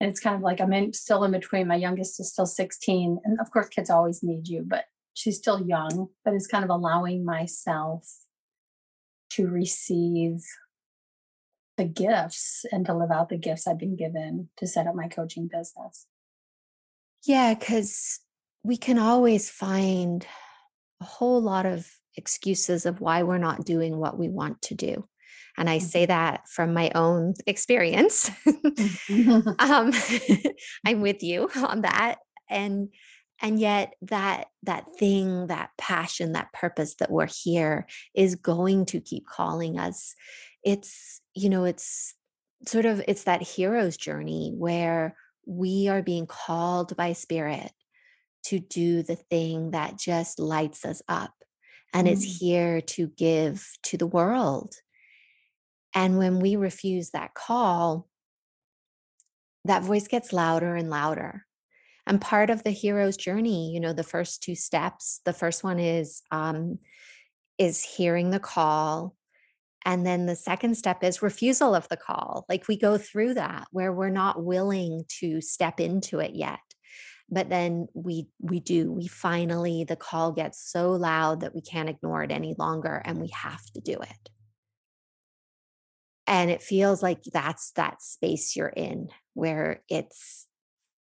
And 0.00 0.10
it's 0.10 0.20
kind 0.20 0.36
of 0.36 0.42
like 0.42 0.60
I'm 0.60 0.72
in, 0.72 0.92
still 0.92 1.24
in 1.24 1.32
between. 1.32 1.68
My 1.68 1.76
youngest 1.76 2.20
is 2.20 2.30
still 2.30 2.46
16. 2.46 3.20
And 3.24 3.40
of 3.40 3.50
course, 3.50 3.68
kids 3.68 3.90
always 3.90 4.22
need 4.22 4.48
you, 4.48 4.64
but 4.66 4.84
she's 5.14 5.38
still 5.38 5.62
young. 5.66 6.08
But 6.24 6.34
it's 6.34 6.46
kind 6.46 6.64
of 6.64 6.70
allowing 6.70 7.24
myself 7.24 8.08
to 9.30 9.46
receive 9.46 10.42
the 11.76 11.84
gifts 11.84 12.64
and 12.72 12.86
to 12.86 12.94
live 12.94 13.10
out 13.10 13.28
the 13.28 13.36
gifts 13.36 13.66
I've 13.66 13.78
been 13.78 13.96
given 13.96 14.48
to 14.56 14.66
set 14.66 14.86
up 14.86 14.94
my 14.94 15.08
coaching 15.08 15.48
business. 15.48 16.06
Yeah, 17.24 17.54
because 17.54 18.20
we 18.62 18.76
can 18.76 18.98
always 18.98 19.50
find 19.50 20.26
a 21.00 21.04
whole 21.04 21.40
lot 21.40 21.66
of 21.66 21.88
excuses 22.16 22.86
of 22.86 23.00
why 23.00 23.22
we're 23.22 23.38
not 23.38 23.64
doing 23.64 23.98
what 23.98 24.18
we 24.18 24.28
want 24.28 24.62
to 24.62 24.74
do. 24.74 25.06
And 25.58 25.68
I 25.70 25.78
say 25.78 26.02
mm-hmm. 26.02 26.12
that 26.12 26.48
from 26.48 26.74
my 26.74 26.90
own 26.94 27.34
experience. 27.46 28.30
um, 29.58 29.92
I'm 30.86 31.00
with 31.00 31.22
you 31.22 31.50
on 31.56 31.82
that. 31.82 32.16
And 32.48 32.88
and 33.42 33.60
yet 33.60 33.92
that 34.02 34.46
that 34.62 34.86
thing 34.98 35.48
that 35.48 35.70
passion 35.76 36.32
that 36.32 36.52
purpose 36.54 36.94
that 37.00 37.10
we're 37.10 37.28
here 37.28 37.86
is 38.14 38.34
going 38.34 38.86
to 38.86 39.00
keep 39.00 39.26
calling 39.26 39.78
us 39.78 40.14
it's 40.66 41.20
you 41.36 41.50
know 41.50 41.64
it's 41.64 42.14
sort 42.66 42.86
of 42.86 43.02
it's 43.06 43.24
that 43.24 43.42
hero's 43.42 43.96
journey 43.96 44.52
where 44.56 45.14
we 45.46 45.86
are 45.88 46.02
being 46.02 46.26
called 46.26 46.96
by 46.96 47.12
spirit 47.12 47.70
to 48.42 48.58
do 48.58 49.02
the 49.02 49.16
thing 49.16 49.70
that 49.72 49.98
just 49.98 50.38
lights 50.38 50.84
us 50.84 51.02
up 51.08 51.34
and 51.92 52.08
mm. 52.08 52.12
is 52.12 52.38
here 52.40 52.80
to 52.80 53.08
give 53.08 53.68
to 53.82 53.96
the 53.96 54.06
world 54.06 54.74
and 55.94 56.18
when 56.18 56.40
we 56.40 56.56
refuse 56.56 57.10
that 57.10 57.34
call 57.34 58.08
that 59.64 59.82
voice 59.82 60.08
gets 60.08 60.32
louder 60.32 60.74
and 60.74 60.88
louder 60.88 61.44
and 62.06 62.20
part 62.20 62.50
of 62.50 62.62
the 62.64 62.70
hero's 62.70 63.16
journey 63.16 63.72
you 63.72 63.80
know 63.80 63.92
the 63.92 64.02
first 64.02 64.42
two 64.42 64.54
steps 64.54 65.20
the 65.26 65.32
first 65.34 65.62
one 65.62 65.78
is 65.78 66.22
um 66.30 66.78
is 67.58 67.82
hearing 67.82 68.30
the 68.30 68.40
call 68.40 69.14
and 69.86 70.04
then 70.04 70.26
the 70.26 70.34
second 70.34 70.74
step 70.74 71.04
is 71.04 71.22
refusal 71.22 71.72
of 71.72 71.88
the 71.88 71.96
call. 71.96 72.44
Like 72.48 72.66
we 72.66 72.76
go 72.76 72.98
through 72.98 73.34
that 73.34 73.68
where 73.70 73.92
we're 73.92 74.10
not 74.10 74.42
willing 74.42 75.04
to 75.20 75.40
step 75.40 75.78
into 75.78 76.18
it 76.18 76.32
yet. 76.34 76.58
But 77.30 77.48
then 77.48 77.86
we 77.94 78.28
we 78.40 78.58
do. 78.58 78.92
We 78.92 79.06
finally 79.06 79.84
the 79.84 79.94
call 79.94 80.32
gets 80.32 80.60
so 80.60 80.90
loud 80.90 81.40
that 81.40 81.54
we 81.54 81.60
can't 81.60 81.88
ignore 81.88 82.24
it 82.24 82.32
any 82.32 82.56
longer 82.58 83.00
and 83.04 83.20
we 83.20 83.28
have 83.28 83.64
to 83.74 83.80
do 83.80 83.94
it. 83.94 84.30
And 86.26 86.50
it 86.50 86.62
feels 86.62 87.00
like 87.00 87.22
that's 87.32 87.70
that 87.72 88.02
space 88.02 88.56
you're 88.56 88.66
in 88.68 89.10
where 89.34 89.82
it's 89.88 90.48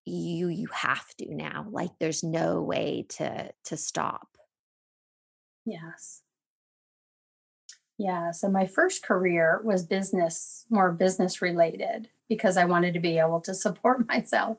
you 0.06 0.48
you 0.48 0.68
have 0.74 1.08
to 1.20 1.34
now. 1.34 1.68
Like 1.70 1.92
there's 2.00 2.24
no 2.24 2.64
way 2.64 3.06
to 3.10 3.52
to 3.66 3.78
stop. 3.78 4.30
Yes. 5.64 6.24
Yeah. 7.98 8.32
So 8.32 8.50
my 8.50 8.66
first 8.66 9.04
career 9.04 9.62
was 9.64 9.86
business, 9.86 10.66
more 10.70 10.92
business 10.92 11.42
related, 11.42 12.10
because 12.28 12.58
I 12.58 12.66
wanted 12.66 12.94
to 12.96 13.00
be 13.00 13.18
able 13.20 13.42
to 13.42 13.54
support 13.54 14.08
myself 14.08 14.58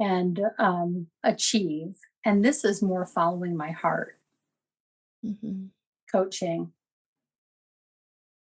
and 0.00 0.40
um, 0.58 1.08
achieve. 1.22 1.96
And 2.24 2.44
this 2.44 2.64
is 2.64 2.82
more 2.82 3.06
following 3.06 3.56
my 3.56 3.70
heart, 3.72 4.18
hmm 5.22 5.66
coaching. 6.12 6.72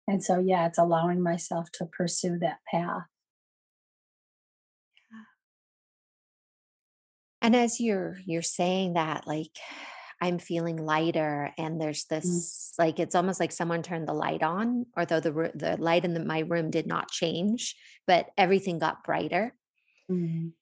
And 0.08 0.24
so, 0.24 0.40
yeah, 0.40 0.68
it's 0.68 0.78
allowing 0.78 1.22
myself 1.22 1.72
to 1.74 1.86
pursue 1.86 2.38
that 2.40 2.60
path. 2.70 3.08
And 7.42 7.56
as 7.56 7.80
you're 7.80 8.18
you're 8.26 8.42
saying 8.42 8.94
that, 8.94 9.28
like 9.28 9.58
I'm 10.24 10.40
feeling 10.40 10.78
lighter, 10.78 11.52
and 11.58 11.80
there's 11.82 12.06
Mm, 12.24 12.44
this 12.46 12.74
like 12.80 13.00
it's 13.00 13.16
almost 13.16 13.40
like 13.40 13.52
someone 13.52 13.84
turned 13.84 14.08
the 14.08 14.14
light 14.14 14.44
on, 14.44 14.86
although 14.98 15.20
the 15.20 15.52
the 15.56 15.78
light 15.78 16.06
in 16.06 16.14
the, 16.14 16.24
my 16.24 16.40
room 16.40 16.72
did 16.72 16.88
not 16.88 17.12
change, 17.12 17.76
but 18.08 18.28
everything 18.38 18.80
got 18.80 19.04
brighter. 19.04 19.56
mm, 20.10 20.54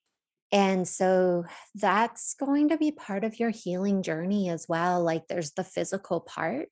And 0.51 0.87
so 0.87 1.45
that's 1.75 2.33
going 2.33 2.69
to 2.69 2.77
be 2.77 2.91
part 2.91 3.23
of 3.23 3.39
your 3.39 3.51
healing 3.51 4.03
journey 4.03 4.49
as 4.49 4.65
well. 4.67 5.01
Like 5.01 5.27
there's 5.27 5.51
the 5.51 5.63
physical 5.63 6.19
part, 6.19 6.69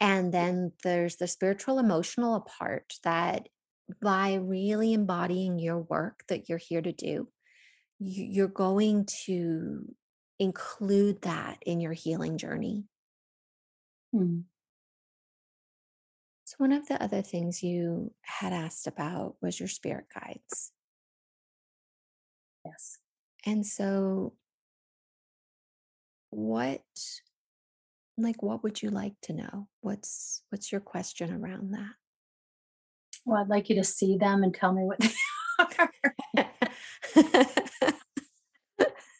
and 0.00 0.32
then 0.34 0.72
there's 0.84 1.16
the 1.16 1.28
spiritual 1.28 1.78
emotional 1.78 2.40
part 2.42 2.94
that 3.04 3.48
by 4.02 4.34
really 4.34 4.92
embodying 4.92 5.58
your 5.58 5.78
work 5.80 6.24
that 6.28 6.48
you're 6.48 6.58
here 6.58 6.82
to 6.82 6.92
do, 6.92 7.28
you- 7.98 8.24
you're 8.24 8.48
going 8.48 9.06
to 9.26 9.94
include 10.40 11.22
that 11.22 11.58
in 11.66 11.80
your 11.80 11.92
healing 11.94 12.38
journey. 12.38 12.86
mm. 14.14 14.44
So, 16.44 16.56
one 16.58 16.72
of 16.72 16.88
the 16.88 17.00
other 17.02 17.22
things 17.22 17.62
you 17.62 18.12
had 18.22 18.52
asked 18.52 18.88
about 18.88 19.36
was 19.40 19.60
your 19.60 19.68
spirit 19.68 20.06
guides. 20.12 20.72
Yes. 22.64 22.98
And 23.46 23.66
so, 23.66 24.34
what 26.30 26.82
like 28.18 28.42
what 28.42 28.62
would 28.62 28.82
you 28.82 28.90
like 28.90 29.14
to 29.22 29.32
know? 29.32 29.68
What's 29.80 30.42
what's 30.50 30.72
your 30.72 30.80
question 30.80 31.32
around 31.32 31.72
that 31.72 31.94
Well, 33.24 33.40
I'd 33.40 33.48
like 33.48 33.68
you 33.70 33.76
to 33.76 33.84
see 33.84 34.16
them 34.18 34.42
and 34.42 34.54
tell 34.54 34.72
me 34.72 34.82
what 34.84 34.98
they 35.00 35.10
are. 35.78 35.92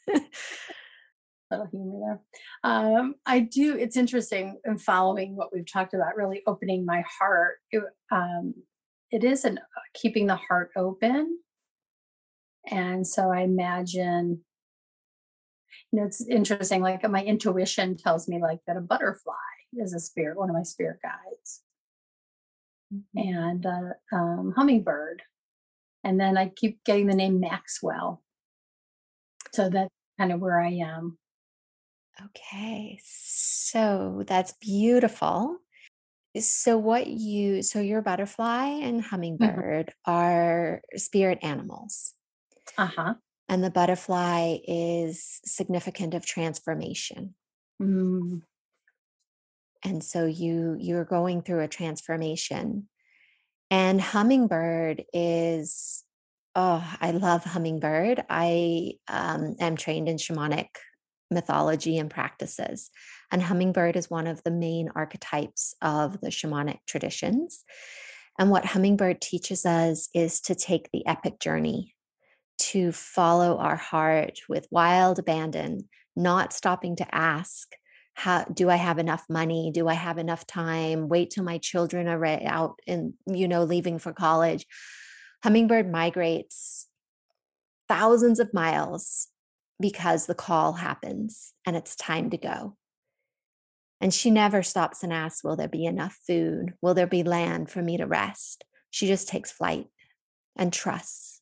little 1.50 1.66
humor 1.66 2.00
there. 2.62 2.71
Um, 2.73 3.14
I 3.26 3.40
do. 3.40 3.76
It's 3.76 3.97
interesting 3.97 4.61
in 4.64 4.78
following 4.78 5.37
what 5.37 5.52
we've 5.52 5.71
talked 5.71 5.95
about, 5.95 6.16
really 6.16 6.42
opening 6.47 6.85
my 6.85 7.04
heart. 7.19 7.59
It, 7.71 7.83
um, 8.12 8.54
it 9.11 9.25
is 9.25 9.45
an 9.45 9.59
uh, 9.59 9.80
keeping 9.95 10.26
the 10.26 10.37
heart 10.37 10.71
open, 10.76 11.38
and 12.71 13.07
so 13.07 13.30
I 13.30 13.40
imagine. 13.40 14.40
You 15.92 16.00
know, 16.00 16.07
it's 16.07 16.25
interesting. 16.26 16.83
Like 16.83 17.09
my 17.09 17.23
intuition 17.25 17.97
tells 17.97 18.28
me, 18.28 18.40
like 18.40 18.61
that 18.66 18.76
a 18.76 18.80
butterfly 18.80 19.35
is 19.75 19.95
a 19.95 20.00
spirit, 20.00 20.37
one 20.38 20.50
of 20.50 20.54
my 20.57 20.62
spirit 20.62 20.99
guides, 21.02 21.62
Mhm. 22.92 23.02
and 23.16 23.66
uh, 23.66 24.16
um, 24.16 24.52
hummingbird, 24.57 25.23
and 26.04 26.21
then 26.21 26.37
I 26.37 26.49
keep 26.49 26.83
getting 26.85 27.07
the 27.07 27.14
name 27.14 27.40
Maxwell. 27.40 28.23
So 29.52 29.69
that's 29.69 29.90
kind 30.19 30.33
of 30.33 30.40
where 30.40 30.61
I 30.61 30.71
am. 30.71 31.19
Okay, 32.18 32.98
so 33.02 34.24
that's 34.26 34.52
beautiful. 34.52 35.58
So 36.38 36.78
what 36.78 37.08
you 37.08 37.62
so 37.62 37.80
your 37.80 38.02
butterfly 38.02 38.66
and 38.66 39.02
Mhm. 39.38 39.60
hummingbird 39.60 39.94
are 40.06 40.82
spirit 40.96 41.40
animals. 41.42 42.14
Uh 42.76 42.86
huh. 42.86 43.14
And 43.50 43.62
the 43.64 43.70
butterfly 43.70 44.58
is 44.66 45.40
significant 45.44 46.14
of 46.14 46.25
transformation. 46.25 47.34
Mm, 47.82 48.42
And 49.82 50.04
so 50.04 50.26
you 50.26 50.76
you're 50.78 51.04
going 51.04 51.42
through 51.42 51.60
a 51.60 51.68
transformation. 51.68 52.88
And 53.70 54.00
hummingbird 54.00 55.04
is 55.12 56.04
oh, 56.56 56.99
I 57.00 57.12
love 57.12 57.44
hummingbird. 57.44 58.25
I 58.30 58.94
um, 59.08 59.56
am 59.60 59.76
trained 59.76 60.08
in 60.08 60.16
shamanic 60.16 60.68
mythology 61.30 61.99
and 61.99 62.10
practices. 62.10 62.90
And 63.30 63.43
hummingbird 63.43 63.97
is 63.97 64.10
one 64.10 64.26
of 64.26 64.43
the 64.43 64.50
main 64.50 64.90
archetypes 64.95 65.75
of 65.80 66.21
the 66.21 66.28
shamanic 66.28 66.78
traditions. 66.86 67.64
And 68.38 68.50
what 68.50 68.64
hummingbird 68.66 69.21
teaches 69.21 69.66
us 69.66 70.08
is 70.14 70.40
to 70.43 70.54
take 70.54 70.90
the 70.93 71.06
epic 71.06 71.38
journey 71.40 71.95
to 72.58 72.93
follow 72.93 73.58
our 73.58 73.76
heart 73.76 74.40
with 74.49 74.69
wild 74.71 75.19
abandon, 75.19 75.88
not 76.14 76.52
stopping 76.52 76.97
to 76.97 77.14
ask, 77.14 77.69
how 78.14 78.45
do 78.45 78.69
I 78.69 78.76
have 78.76 78.99
enough 78.99 79.25
money? 79.30 79.71
Do 79.73 79.88
I 79.88 79.95
have 79.95 80.19
enough 80.19 80.47
time? 80.47 81.08
Wait 81.08 81.30
till 81.30 81.45
my 81.45 81.58
children 81.58 82.06
are 82.06 82.23
out 82.25 82.78
and 82.86 83.14
you 83.26 83.49
know 83.49 83.64
leaving 83.64 83.99
for 83.99 84.12
college. 84.12 84.66
Hummingbird 85.43 85.90
migrates 85.90 86.86
thousands 87.88 88.38
of 88.38 88.52
miles 88.52 89.28
because 89.80 90.26
the 90.26 90.34
call 90.34 90.75
happens 90.75 91.52
and 91.66 91.76
it's 91.76 91.97
time 91.97 92.30
to 92.30 92.36
go. 92.36 92.76
And 94.00 94.14
she 94.14 94.30
never 94.30 94.62
stops 94.62 95.02
and 95.02 95.12
asks, 95.12 95.45
Will 95.45 95.56
there 95.56 95.69
be 95.69 95.84
enough 95.84 96.19
food? 96.26 96.75
Will 96.80 96.95
there 96.95 97.06
be 97.06 97.23
land 97.23 97.71
for 97.71 97.82
me 97.82 97.97
to 97.97 98.06
rest? 98.06 98.64
She 98.90 99.06
just 99.06 99.28
takes 99.28 99.50
flight 99.50 99.86
and 100.56 100.73
trusts 100.73 101.40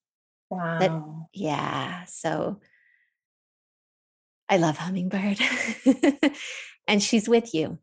that, 0.50 0.90
wow. 0.90 1.28
yeah. 1.32 2.04
So 2.06 2.60
I 4.48 4.56
love 4.56 4.78
Hummingbird. 4.78 5.38
and 6.86 7.02
she's 7.02 7.28
with 7.28 7.54
you. 7.54 7.78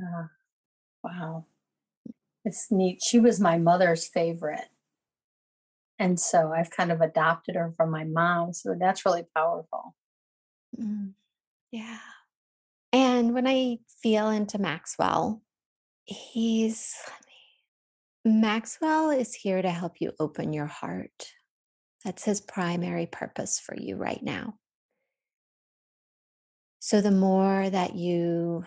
Ah, 0.00 0.28
wow. 1.04 1.46
It's 2.44 2.68
neat. 2.70 3.02
She 3.02 3.20
was 3.20 3.38
my 3.38 3.58
mother's 3.58 4.06
favorite. 4.06 4.68
And 6.02 6.18
so 6.18 6.52
I've 6.52 6.70
kind 6.70 6.90
of 6.90 7.00
adopted 7.00 7.54
her 7.54 7.72
from 7.76 7.92
my 7.92 8.02
mom. 8.02 8.54
So 8.54 8.74
that's 8.76 9.06
really 9.06 9.22
powerful. 9.36 9.94
Mm, 10.76 11.12
yeah. 11.70 11.98
And 12.92 13.32
when 13.34 13.46
I 13.46 13.78
feel 14.02 14.28
into 14.28 14.58
Maxwell, 14.58 15.42
he's 16.04 16.96
Maxwell 18.24 19.10
is 19.10 19.32
here 19.32 19.62
to 19.62 19.70
help 19.70 20.00
you 20.00 20.10
open 20.18 20.52
your 20.52 20.66
heart. 20.66 21.28
That's 22.04 22.24
his 22.24 22.40
primary 22.40 23.06
purpose 23.06 23.60
for 23.60 23.76
you 23.76 23.94
right 23.94 24.24
now. 24.24 24.54
So 26.80 27.00
the 27.00 27.12
more 27.12 27.70
that 27.70 27.94
you 27.94 28.64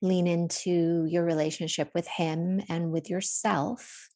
lean 0.00 0.26
into 0.26 1.04
your 1.04 1.24
relationship 1.24 1.90
with 1.94 2.08
him 2.08 2.62
and 2.70 2.90
with 2.90 3.10
yourself, 3.10 4.08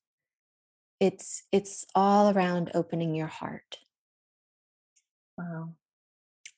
it's 1.01 1.45
it's 1.53 1.87
all 1.95 2.31
around 2.31 2.71
opening 2.75 3.15
your 3.15 3.27
heart. 3.27 3.79
Wow. 5.39 5.75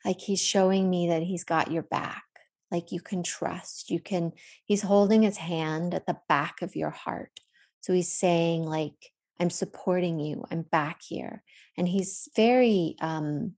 Like 0.05 0.21
he's 0.21 0.41
showing 0.41 0.89
me 0.89 1.09
that 1.09 1.23
he's 1.23 1.45
got 1.45 1.73
your 1.73 1.83
back. 1.83 2.25
Like 2.71 2.93
you 2.93 3.01
can 3.01 3.23
trust. 3.23 3.91
You 3.91 4.01
can 4.01 4.33
he's 4.65 4.83
holding 4.83 5.23
his 5.23 5.39
hand 5.39 5.95
at 5.95 6.07
the 6.07 6.19
back 6.29 6.63
of 6.63 6.77
your 6.77 6.91
heart. 6.91 7.41
So 7.81 7.93
he's 7.93 8.13
saying 8.13 8.65
like 8.65 9.13
I'm 9.41 9.51
supporting 9.51 10.19
you. 10.19 10.45
I'm 10.51 10.63
back 10.63 11.01
here. 11.03 11.43
And 11.77 11.89
he's 11.89 12.29
very 12.37 12.97
um 13.01 13.55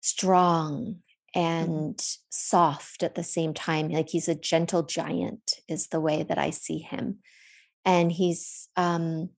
strong 0.00 1.02
Mhm. 1.34 1.40
and 1.40 2.00
soft 2.28 3.02
at 3.02 3.14
the 3.14 3.22
same 3.22 3.54
time. 3.54 3.88
Like 3.88 4.10
he's 4.10 4.28
a 4.28 4.34
gentle 4.34 4.82
giant, 4.82 5.60
is 5.68 5.86
the 5.88 6.00
way 6.00 6.22
that 6.24 6.38
I 6.38 6.50
see 6.50 6.78
him. 6.78 7.20
And 7.84 8.12
he's 8.12 8.68
um, 8.76 9.30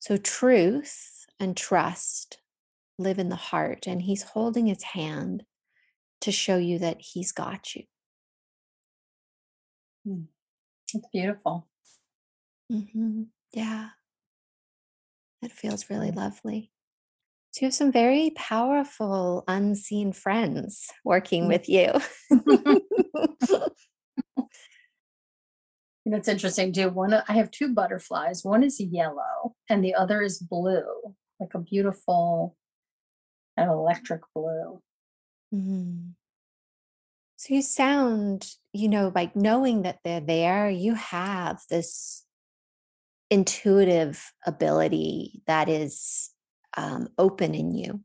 so 0.00 0.16
truth 0.16 1.26
and 1.40 1.56
trust 1.56 2.38
live 2.98 3.18
in 3.18 3.28
the 3.30 3.36
heart, 3.36 3.86
and 3.86 4.02
he's 4.02 4.22
holding 4.24 4.66
his 4.66 4.82
hand 4.82 5.44
to 6.22 6.32
show 6.32 6.58
you 6.58 6.78
that 6.80 7.00
he's 7.00 7.32
got 7.32 7.74
you. 7.74 7.84
It's 10.94 11.06
beautiful. 11.12 11.66
hmm 12.70 13.24
Yeah, 13.52 13.90
that 15.42 15.52
feels 15.52 15.90
really 15.90 16.10
lovely. 16.10 16.70
So 17.52 17.62
you 17.62 17.66
have 17.68 17.74
some 17.74 17.92
very 17.92 18.32
powerful 18.36 19.44
unseen 19.48 20.12
friends 20.12 20.88
working 21.04 21.48
with 21.48 21.68
you. 21.68 21.92
And 26.08 26.16
it's 26.16 26.26
interesting 26.26 26.72
too. 26.72 26.88
One, 26.88 27.12
I 27.12 27.34
have 27.34 27.50
two 27.50 27.74
butterflies. 27.74 28.42
One 28.42 28.62
is 28.62 28.80
yellow, 28.80 29.54
and 29.68 29.84
the 29.84 29.94
other 29.94 30.22
is 30.22 30.38
blue, 30.38 30.86
like 31.38 31.52
a 31.52 31.58
beautiful, 31.58 32.56
of 33.58 33.68
electric 33.68 34.22
blue. 34.34 34.80
Mhm. 35.54 36.14
So 37.36 37.52
you 37.52 37.60
sound 37.60 38.54
you 38.72 38.88
know, 38.88 39.12
like 39.14 39.36
knowing 39.36 39.82
that 39.82 39.98
they're 40.02 40.18
there, 40.20 40.70
you 40.70 40.94
have 40.94 41.60
this 41.68 42.24
intuitive 43.28 44.32
ability 44.46 45.42
that 45.46 45.68
is 45.68 46.30
um, 46.78 47.08
open 47.18 47.54
in 47.54 47.74
you. 47.74 48.02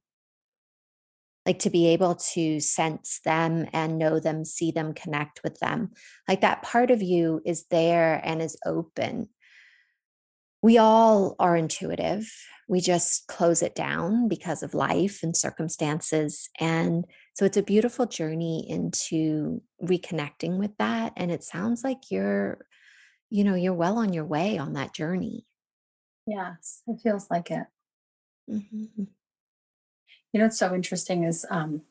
Like 1.45 1.60
to 1.60 1.69
be 1.69 1.88
able 1.88 2.15
to 2.34 2.60
sense 2.60 3.19
them 3.25 3.67
and 3.73 3.97
know 3.97 4.19
them, 4.19 4.45
see 4.45 4.71
them, 4.71 4.93
connect 4.93 5.41
with 5.43 5.60
them. 5.60 5.91
Like 6.27 6.41
that 6.41 6.63
part 6.63 6.89
of 6.89 7.01
you 7.01 7.41
is 7.45 7.65
there 7.69 8.21
and 8.23 8.41
is 8.41 8.58
open. 8.65 9.29
We 10.62 10.77
all 10.77 11.36
are 11.39 11.58
intuitive. 11.58 12.32
We 12.69 12.79
just 12.79 13.27
close 13.27 13.62
it 13.62 13.75
down 13.75 14.29
because 14.29 14.63
of 14.63 14.73
life 14.73 15.21
and 15.21 15.36
circumstances. 15.36 16.49
And 16.62 17.06
so 17.36 17.43
it's 17.43 17.58
a 17.58 17.63
beautiful 17.63 18.06
journey 18.06 18.65
into 18.69 19.62
reconnecting 19.84 20.58
with 20.58 20.71
that. 20.77 21.12
And 21.17 21.29
it 21.29 21.43
sounds 21.43 21.84
like 21.84 22.10
you're 22.10 22.60
you 23.34 23.43
know, 23.43 23.56
you're 23.56 23.73
well 23.73 23.97
on 23.97 24.13
your 24.13 24.25
way 24.25 24.60
on 24.60 24.73
that 24.73 24.93
journey. 24.93 25.43
Yes, 26.27 26.84
it 26.86 26.99
feels 27.01 27.32
like 27.32 27.49
it. 27.49 27.65
Mm-hmm. 28.47 29.06
You 30.33 30.39
know, 30.39 30.45
what's 30.45 30.57
so 30.57 30.73
interesting 30.73 31.23
is 31.23 31.45
um, 31.49 31.83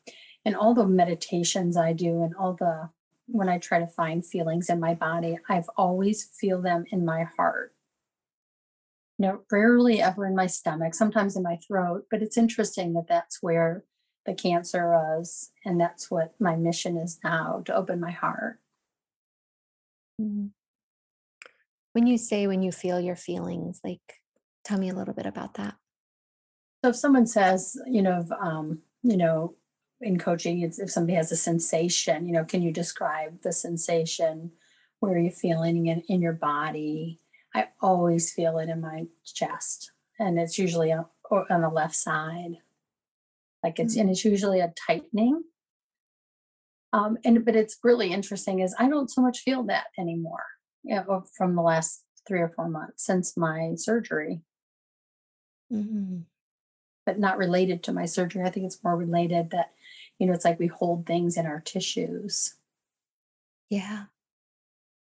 in 0.45 0.53
all 0.53 0.73
the 0.73 0.85
meditations 0.85 1.77
I 1.77 1.93
do 1.93 2.21
and 2.23 2.35
all 2.35 2.53
the 2.53 2.89
when 3.27 3.47
I 3.47 3.57
try 3.57 3.79
to 3.79 3.87
find 3.87 4.25
feelings 4.25 4.69
in 4.69 4.81
my 4.81 4.93
body, 4.93 5.39
I've 5.47 5.69
always 5.77 6.25
feel 6.25 6.61
them 6.61 6.83
in 6.91 7.05
my 7.05 7.23
heart. 7.23 7.73
You 9.17 9.27
know, 9.27 9.41
rarely 9.49 10.01
ever 10.01 10.25
in 10.25 10.35
my 10.35 10.47
stomach, 10.47 10.93
sometimes 10.93 11.37
in 11.37 11.43
my 11.43 11.55
throat, 11.55 12.07
but 12.11 12.21
it's 12.21 12.37
interesting 12.37 12.93
that 12.93 13.07
that's 13.07 13.41
where 13.41 13.85
the 14.25 14.33
cancer 14.33 14.89
was. 14.89 15.51
And 15.63 15.79
that's 15.79 16.11
what 16.11 16.33
my 16.39 16.55
mission 16.55 16.97
is 16.97 17.19
now 17.23 17.61
to 17.65 17.75
open 17.75 17.99
my 17.99 18.11
heart. 18.11 18.59
Mm-hmm. 20.21 20.47
When 21.93 22.07
you 22.07 22.17
say 22.17 22.47
when 22.47 22.61
you 22.61 22.71
feel 22.71 22.99
your 22.99 23.15
feelings, 23.15 23.79
like 23.83 24.21
tell 24.65 24.79
me 24.79 24.89
a 24.89 24.95
little 24.95 25.13
bit 25.13 25.25
about 25.25 25.53
that. 25.55 25.75
So 26.83 26.89
if 26.89 26.97
someone 26.97 27.27
says, 27.27 27.77
you 27.87 28.01
know, 28.01 28.25
um, 28.41 28.79
you 29.03 29.15
know, 29.15 29.55
in 30.01 30.19
coaching, 30.19 30.61
it's 30.61 30.79
if 30.79 30.91
somebody 30.91 31.15
has 31.15 31.31
a 31.31 31.37
sensation, 31.37 32.25
you 32.25 32.33
know, 32.33 32.43
can 32.43 32.61
you 32.61 32.73
describe 32.73 33.41
the 33.41 33.53
sensation? 33.53 34.51
Where 34.99 35.13
are 35.13 35.19
you 35.19 35.31
feeling 35.31 35.85
it 35.85 36.03
in 36.09 36.21
your 36.21 36.33
body? 36.33 37.21
I 37.55 37.69
always 37.81 38.33
feel 38.33 38.57
it 38.57 38.67
in 38.67 38.81
my 38.81 39.05
chest, 39.23 39.91
and 40.19 40.37
it's 40.37 40.59
usually 40.59 40.91
on, 40.91 41.05
on 41.31 41.61
the 41.61 41.69
left 41.69 41.95
side. 41.95 42.57
Like 43.63 43.79
it's, 43.79 43.93
mm-hmm. 43.93 44.01
and 44.01 44.09
it's 44.09 44.25
usually 44.25 44.59
a 44.59 44.73
tightening. 44.85 45.43
Um, 46.91 47.17
and 47.23 47.45
but 47.45 47.55
it's 47.55 47.77
really 47.81 48.11
interesting 48.11 48.59
is 48.59 48.75
I 48.77 48.89
don't 48.89 49.09
so 49.09 49.21
much 49.21 49.39
feel 49.39 49.63
that 49.63 49.85
anymore 49.97 50.45
yeah, 50.83 51.03
from 51.37 51.55
the 51.55 51.61
last 51.61 52.03
three 52.27 52.41
or 52.41 52.49
four 52.49 52.67
months 52.67 53.05
since 53.05 53.37
my 53.37 53.73
surgery. 53.77 54.41
Mm-hmm. 55.71 56.23
But 57.05 57.19
not 57.19 57.37
related 57.37 57.83
to 57.83 57.93
my 57.93 58.05
surgery. 58.05 58.43
I 58.43 58.49
think 58.49 58.65
it's 58.65 58.83
more 58.83 58.95
related 58.95 59.51
that, 59.51 59.71
you 60.19 60.27
know, 60.27 60.33
it's 60.33 60.45
like 60.45 60.59
we 60.59 60.67
hold 60.67 61.05
things 61.05 61.35
in 61.37 61.45
our 61.45 61.59
tissues. 61.59 62.55
Yeah. 63.69 64.05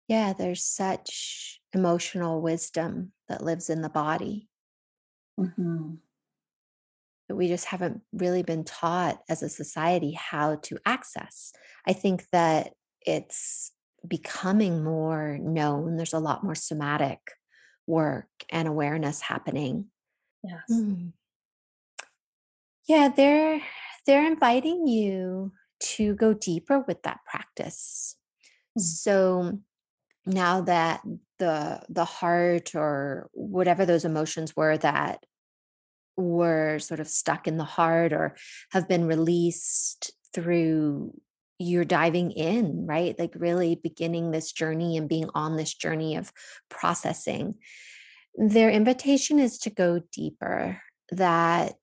Yeah, 0.08 0.34
there's 0.34 0.64
such 0.64 1.60
emotional 1.74 2.42
wisdom 2.42 3.14
that 3.28 3.44
lives 3.44 3.70
in 3.70 3.82
the 3.82 3.90
body. 3.90 4.48
Mm-hmm. 5.40 5.96
But 7.28 7.36
we 7.36 7.48
just 7.48 7.66
haven't 7.66 8.02
really 8.14 8.44
been 8.44 8.64
taught 8.64 9.22
as 9.28 9.44
a 9.44 9.50
society 9.50 10.12
how 10.14 10.56
to 10.64 10.78
access. 10.86 11.52
I 11.86 11.94
think 11.94 12.26
that 12.32 12.74
it's 13.02 13.72
becoming 14.08 14.84
more 14.84 15.38
known. 15.42 15.98
There's 15.98 16.14
a 16.14 16.20
lot 16.20 16.44
more 16.44 16.56
somatic 16.56 17.20
work 17.86 18.28
and 18.50 18.68
awareness 18.68 19.22
happening. 19.22 19.88
Yes. 20.44 20.62
Mm. 20.72 21.12
Yeah, 22.88 23.10
they're 23.16 23.62
they're 24.06 24.26
inviting 24.26 24.88
you 24.88 25.52
to 25.80 26.16
go 26.16 26.34
deeper 26.34 26.84
with 26.88 27.04
that 27.04 27.20
practice. 27.26 28.16
Mm. 28.78 28.82
So 28.82 29.60
now 30.26 30.62
that 30.62 31.02
the 31.40 31.82
the 31.90 32.06
heart 32.06 32.76
or 32.76 33.30
whatever 33.34 33.86
those 33.86 34.06
emotions 34.06 34.56
were 34.56 34.78
that 34.78 35.26
were 36.16 36.80
sort 36.80 37.00
of 37.00 37.08
stuck 37.08 37.48
in 37.48 37.58
the 37.58 37.64
heart 37.64 38.12
or 38.12 38.36
have 38.72 38.88
been 38.88 39.06
released 39.06 40.12
through 40.34 41.14
you're 41.60 41.86
diving 41.86 42.32
in, 42.32 42.86
right? 42.86 43.18
Like 43.18 43.34
really 43.36 43.76
beginning 43.76 44.32
this 44.32 44.52
journey 44.52 44.96
and 44.98 45.10
being 45.10 45.30
on 45.34 45.58
this 45.58 45.74
journey 45.74 46.16
of 46.16 46.32
processing. 46.70 47.56
Their 48.36 48.70
invitation 48.70 49.40
is 49.40 49.58
to 49.60 49.72
go 49.72 50.02
deeper, 50.12 50.82
that 51.12 51.78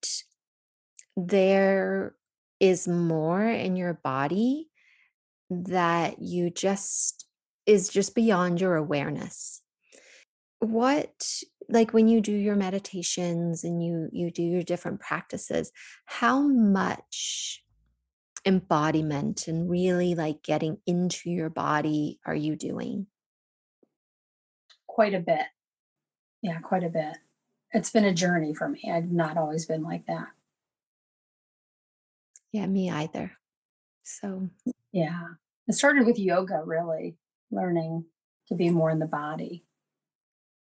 there 1.16 2.14
is 2.60 2.88
more 2.88 3.44
in 3.44 3.76
your 3.76 3.94
body 3.94 4.68
that 5.50 6.20
you 6.20 6.50
just 6.50 7.26
is 7.66 7.88
just 7.88 8.14
beyond 8.14 8.60
your 8.60 8.76
awareness. 8.76 9.62
What 10.58 11.12
like 11.68 11.92
when 11.92 12.08
you 12.08 12.20
do 12.20 12.32
your 12.32 12.56
meditations 12.56 13.64
and 13.64 13.84
you 13.84 14.08
you 14.12 14.30
do 14.30 14.42
your 14.42 14.62
different 14.62 15.00
practices, 15.00 15.72
how 16.06 16.40
much 16.40 17.62
embodiment 18.46 19.48
and 19.48 19.70
really 19.70 20.14
like 20.14 20.42
getting 20.42 20.78
into 20.86 21.30
your 21.30 21.50
body 21.50 22.20
are 22.26 22.34
you 22.34 22.56
doing? 22.56 23.06
Quite 24.86 25.14
a 25.14 25.20
bit. 25.20 25.46
Yeah, 26.42 26.58
quite 26.60 26.84
a 26.84 26.90
bit. 26.90 27.16
It's 27.72 27.90
been 27.90 28.04
a 28.04 28.14
journey 28.14 28.54
for 28.54 28.68
me. 28.68 28.90
I've 28.92 29.10
not 29.10 29.36
always 29.36 29.66
been 29.66 29.82
like 29.82 30.06
that. 30.06 30.28
Yeah, 32.54 32.66
me 32.66 32.90
either. 32.90 33.32
So, 34.04 34.48
yeah. 34.92 35.24
It 35.66 35.74
started 35.74 36.06
with 36.06 36.18
yoga, 36.18 36.62
really, 36.64 37.16
learning 37.50 38.04
to 38.48 38.54
be 38.54 38.70
more 38.70 38.90
in 38.90 38.98
the 38.98 39.06
body. 39.06 39.64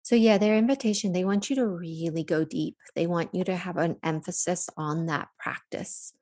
So, 0.01 0.15
yeah, 0.15 0.37
their 0.37 0.57
invitation, 0.57 1.11
they 1.11 1.25
want 1.25 1.49
you 1.49 1.55
to 1.57 1.67
really 1.67 2.23
go 2.23 2.43
deep. 2.45 2.77
They 2.95 3.07
want 3.07 3.35
you 3.35 3.43
to 3.43 3.55
have 3.55 3.77
an 3.77 3.97
emphasis 4.03 4.69
on 4.77 5.05
that 5.05 5.27
practice 5.37 6.13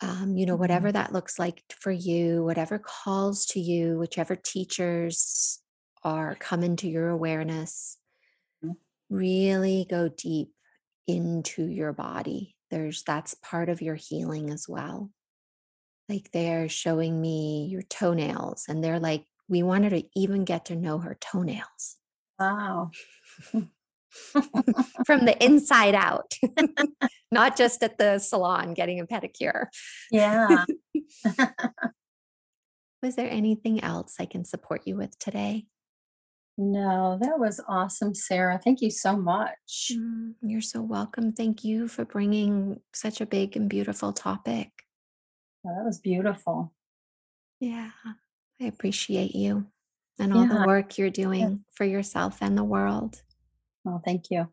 um, 0.00 0.36
you 0.36 0.46
know, 0.46 0.56
whatever 0.56 0.88
mm-hmm. 0.88 0.94
that 0.94 1.12
looks 1.12 1.38
like 1.38 1.62
for 1.78 1.92
you, 1.92 2.44
whatever 2.44 2.78
calls 2.78 3.46
to 3.46 3.60
you, 3.60 3.98
whichever 3.98 4.36
teachers 4.36 5.60
are 6.02 6.36
come 6.38 6.62
into 6.62 6.88
your 6.88 7.08
awareness, 7.08 7.98
mm-hmm. 8.64 8.74
really 9.08 9.86
go 9.88 10.08
deep 10.08 10.50
into 11.06 11.64
your 11.64 11.92
body. 11.92 12.53
There's 12.70 13.02
that's 13.02 13.34
part 13.34 13.68
of 13.68 13.82
your 13.82 13.94
healing 13.94 14.50
as 14.50 14.68
well. 14.68 15.10
Like 16.08 16.30
they're 16.32 16.68
showing 16.68 17.20
me 17.20 17.66
your 17.70 17.82
toenails, 17.82 18.64
and 18.68 18.82
they're 18.82 19.00
like, 19.00 19.24
we 19.48 19.62
wanted 19.62 19.90
to 19.90 20.04
even 20.16 20.44
get 20.44 20.66
to 20.66 20.76
know 20.76 20.98
her 20.98 21.16
toenails. 21.20 21.96
Wow. 22.38 22.90
from 25.06 25.24
the 25.24 25.36
inside 25.44 25.94
out, 25.94 26.34
not 27.30 27.56
just 27.56 27.82
at 27.82 27.98
the 27.98 28.18
salon 28.18 28.74
getting 28.74 29.00
a 29.00 29.06
pedicure. 29.06 29.66
Yeah. 30.10 30.64
was 33.02 33.16
there 33.16 33.30
anything 33.30 33.82
else 33.82 34.16
I 34.18 34.26
can 34.26 34.44
support 34.44 34.82
you 34.86 34.96
with 34.96 35.18
today? 35.18 35.66
No, 36.56 37.18
that 37.20 37.38
was 37.38 37.60
awesome, 37.66 38.14
Sarah. 38.14 38.60
Thank 38.62 38.80
you 38.80 38.90
so 38.90 39.16
much. 39.16 39.90
Mm, 39.92 40.34
you're 40.40 40.60
so 40.60 40.82
welcome. 40.82 41.32
Thank 41.32 41.64
you 41.64 41.88
for 41.88 42.04
bringing 42.04 42.80
such 42.92 43.20
a 43.20 43.26
big 43.26 43.56
and 43.56 43.68
beautiful 43.68 44.12
topic. 44.12 44.70
Oh, 45.66 45.74
that 45.76 45.84
was 45.84 45.98
beautiful. 45.98 46.72
Yeah, 47.58 47.90
I 48.60 48.66
appreciate 48.66 49.34
you 49.34 49.66
and 50.18 50.32
all 50.32 50.46
yeah. 50.46 50.60
the 50.60 50.66
work 50.66 50.96
you're 50.96 51.10
doing 51.10 51.40
yeah. 51.40 51.56
for 51.72 51.84
yourself 51.84 52.38
and 52.40 52.56
the 52.56 52.64
world. 52.64 53.22
Oh, 53.86 54.00
thank 54.04 54.30
you. 54.30 54.48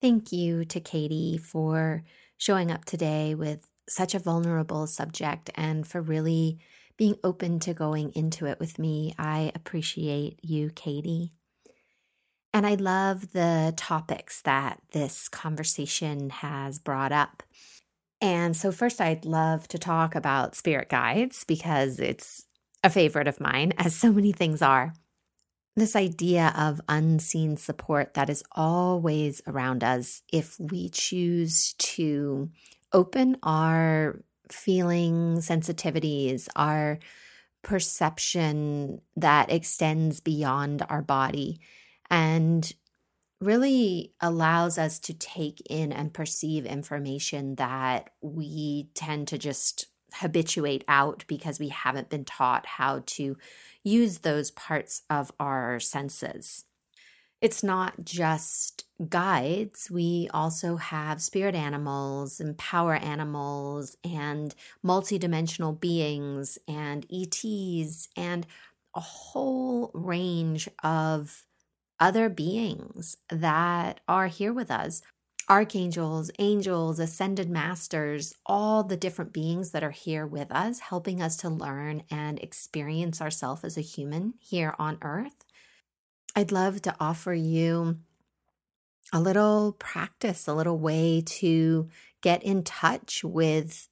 Thank 0.00 0.32
you 0.32 0.64
to 0.66 0.80
Katie 0.80 1.36
for 1.36 2.04
showing 2.36 2.70
up 2.70 2.84
today 2.84 3.34
with 3.34 3.66
such 3.88 4.14
a 4.14 4.20
vulnerable 4.20 4.86
subject 4.86 5.50
and 5.56 5.86
for 5.86 6.00
really 6.00 6.58
being 7.00 7.16
open 7.24 7.58
to 7.58 7.72
going 7.72 8.12
into 8.14 8.44
it 8.44 8.60
with 8.60 8.78
me. 8.78 9.14
I 9.18 9.50
appreciate 9.54 10.38
you, 10.42 10.68
Katie. 10.74 11.32
And 12.52 12.66
I 12.66 12.74
love 12.74 13.32
the 13.32 13.72
topics 13.74 14.42
that 14.42 14.82
this 14.92 15.26
conversation 15.26 16.28
has 16.28 16.78
brought 16.78 17.10
up. 17.10 17.42
And 18.20 18.54
so, 18.54 18.70
first, 18.70 19.00
I'd 19.00 19.24
love 19.24 19.66
to 19.68 19.78
talk 19.78 20.14
about 20.14 20.54
spirit 20.54 20.90
guides 20.90 21.42
because 21.44 21.98
it's 21.98 22.44
a 22.84 22.90
favorite 22.90 23.28
of 23.28 23.40
mine, 23.40 23.72
as 23.78 23.94
so 23.94 24.12
many 24.12 24.32
things 24.32 24.60
are 24.60 24.92
this 25.76 25.96
idea 25.96 26.52
of 26.54 26.82
unseen 26.86 27.56
support 27.56 28.12
that 28.12 28.28
is 28.28 28.44
always 28.52 29.40
around 29.46 29.82
us 29.82 30.20
if 30.30 30.58
we 30.60 30.90
choose 30.90 31.72
to 31.78 32.50
open 32.92 33.38
our 33.42 34.20
feeling 34.52 35.38
sensitivities, 35.38 36.48
our 36.56 36.98
perception 37.62 39.00
that 39.16 39.50
extends 39.50 40.20
beyond 40.20 40.84
our 40.88 41.02
body 41.02 41.60
and 42.10 42.72
really 43.40 44.12
allows 44.20 44.78
us 44.78 44.98
to 44.98 45.14
take 45.14 45.62
in 45.68 45.92
and 45.92 46.12
perceive 46.12 46.66
information 46.66 47.54
that 47.56 48.10
we 48.20 48.88
tend 48.94 49.28
to 49.28 49.38
just 49.38 49.86
habituate 50.14 50.84
out 50.88 51.24
because 51.26 51.58
we 51.58 51.68
haven't 51.68 52.10
been 52.10 52.24
taught 52.24 52.66
how 52.66 53.02
to 53.06 53.36
use 53.82 54.18
those 54.18 54.50
parts 54.50 55.02
of 55.08 55.30
our 55.38 55.80
senses. 55.80 56.64
It's 57.40 57.62
not 57.62 58.04
just 58.04 58.84
guides. 59.08 59.90
We 59.90 60.28
also 60.34 60.76
have 60.76 61.22
spirit 61.22 61.54
animals 61.54 62.38
and 62.38 62.56
power 62.58 62.94
animals 62.94 63.96
and 64.04 64.54
multidimensional 64.84 65.80
beings 65.80 66.58
and 66.68 67.06
ETs 67.10 68.08
and 68.14 68.46
a 68.94 69.00
whole 69.00 69.90
range 69.94 70.68
of 70.82 71.46
other 72.00 72.28
beings 72.28 73.18
that 73.30 74.00
are 74.08 74.28
here 74.28 74.52
with 74.52 74.70
us 74.70 75.02
archangels, 75.48 76.30
angels, 76.38 77.00
ascended 77.00 77.50
masters, 77.50 78.34
all 78.46 78.84
the 78.84 78.96
different 78.96 79.32
beings 79.32 79.72
that 79.72 79.82
are 79.82 79.90
here 79.90 80.26
with 80.26 80.50
us, 80.52 80.78
helping 80.80 81.20
us 81.20 81.36
to 81.36 81.48
learn 81.48 82.04
and 82.10 82.38
experience 82.38 83.20
ourselves 83.20 83.64
as 83.64 83.76
a 83.76 83.80
human 83.80 84.34
here 84.40 84.74
on 84.78 84.96
earth. 85.02 85.44
I'd 86.36 86.52
love 86.52 86.82
to 86.82 86.94
offer 87.00 87.32
you 87.32 87.98
a 89.12 89.20
little 89.20 89.72
practice, 89.72 90.46
a 90.46 90.54
little 90.54 90.78
way 90.78 91.22
to 91.26 91.88
get 92.22 92.42
in 92.42 92.62
touch 92.62 93.24
with 93.24 93.88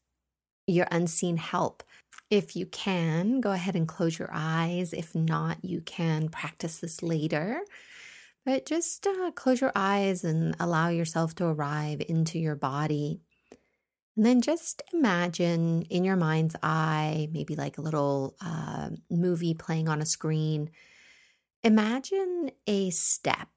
your 0.66 0.86
unseen 0.90 1.36
help. 1.38 1.82
If 2.30 2.54
you 2.54 2.66
can, 2.66 3.40
go 3.40 3.52
ahead 3.52 3.74
and 3.74 3.88
close 3.88 4.18
your 4.18 4.30
eyes. 4.32 4.92
If 4.92 5.14
not, 5.14 5.64
you 5.64 5.80
can 5.80 6.28
practice 6.28 6.78
this 6.78 7.02
later. 7.02 7.62
But 8.44 8.66
just 8.66 9.06
uh, 9.06 9.30
close 9.32 9.60
your 9.60 9.72
eyes 9.74 10.24
and 10.24 10.54
allow 10.60 10.88
yourself 10.88 11.34
to 11.36 11.46
arrive 11.46 12.02
into 12.08 12.38
your 12.38 12.56
body. 12.56 13.20
And 14.16 14.26
then 14.26 14.40
just 14.40 14.82
imagine 14.92 15.82
in 15.82 16.04
your 16.04 16.16
mind's 16.16 16.56
eye, 16.62 17.28
maybe 17.32 17.56
like 17.56 17.78
a 17.78 17.82
little 17.82 18.36
uh, 18.40 18.90
movie 19.10 19.54
playing 19.54 19.88
on 19.88 20.00
a 20.00 20.06
screen. 20.06 20.70
Imagine 21.64 22.50
a 22.66 22.90
step 22.90 23.48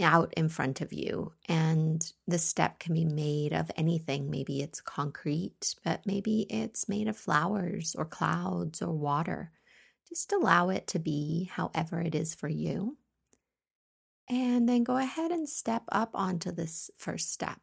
out 0.00 0.34
in 0.36 0.48
front 0.48 0.80
of 0.80 0.92
you, 0.92 1.32
and 1.48 2.12
the 2.26 2.38
step 2.38 2.80
can 2.80 2.94
be 2.94 3.04
made 3.04 3.52
of 3.52 3.70
anything. 3.76 4.28
Maybe 4.28 4.60
it's 4.60 4.80
concrete, 4.80 5.76
but 5.84 6.04
maybe 6.04 6.46
it's 6.50 6.88
made 6.88 7.06
of 7.06 7.16
flowers 7.16 7.94
or 7.96 8.04
clouds 8.04 8.82
or 8.82 8.92
water. 8.92 9.52
Just 10.08 10.32
allow 10.32 10.68
it 10.68 10.86
to 10.88 10.98
be 10.98 11.48
however 11.52 12.00
it 12.00 12.14
is 12.14 12.34
for 12.34 12.48
you. 12.48 12.98
And 14.28 14.68
then 14.68 14.82
go 14.82 14.96
ahead 14.96 15.30
and 15.30 15.48
step 15.48 15.84
up 15.92 16.10
onto 16.14 16.50
this 16.50 16.90
first 16.96 17.32
step 17.32 17.60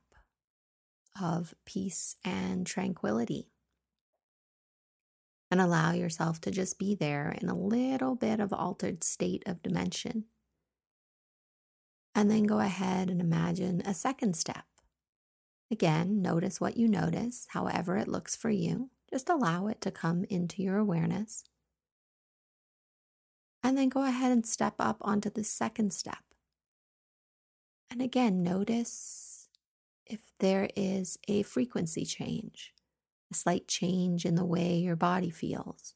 of 1.21 1.53
peace 1.65 2.15
and 2.23 2.65
tranquility. 2.65 3.49
And 5.51 5.59
allow 5.59 5.93
yourself 5.93 6.39
to 6.41 6.51
just 6.51 6.77
be 6.77 6.93
there 6.93 7.35
in 7.41 7.49
a 7.49 7.57
little 7.57 8.15
bit 8.15 8.39
of 8.39 8.53
altered 8.53 9.03
state 9.03 9.43
of 9.47 9.63
dimension. 9.63 10.25
And 12.13 12.29
then 12.29 12.43
go 12.43 12.59
ahead 12.59 13.09
and 13.09 13.19
imagine 13.19 13.81
a 13.81 13.93
second 13.93 14.35
step. 14.35 14.65
Again, 15.71 16.21
notice 16.21 16.59
what 16.59 16.77
you 16.77 16.87
notice, 16.87 17.47
however 17.49 17.97
it 17.97 18.07
looks 18.07 18.35
for 18.35 18.49
you. 18.49 18.89
Just 19.09 19.29
allow 19.29 19.67
it 19.67 19.81
to 19.81 19.91
come 19.91 20.23
into 20.29 20.61
your 20.61 20.77
awareness. 20.77 21.43
And 23.63 23.77
then 23.77 23.89
go 23.89 24.03
ahead 24.03 24.31
and 24.31 24.45
step 24.45 24.75
up 24.79 24.97
onto 25.01 25.29
the 25.29 25.43
second 25.43 25.93
step. 25.93 26.23
And 27.91 28.01
again, 28.01 28.43
notice 28.43 29.47
if 30.05 30.21
there 30.39 30.69
is 30.75 31.17
a 31.27 31.43
frequency 31.43 32.05
change, 32.05 32.73
a 33.31 33.35
slight 33.35 33.67
change 33.67 34.25
in 34.25 34.35
the 34.35 34.45
way 34.45 34.75
your 34.77 34.95
body 34.95 35.29
feels, 35.29 35.93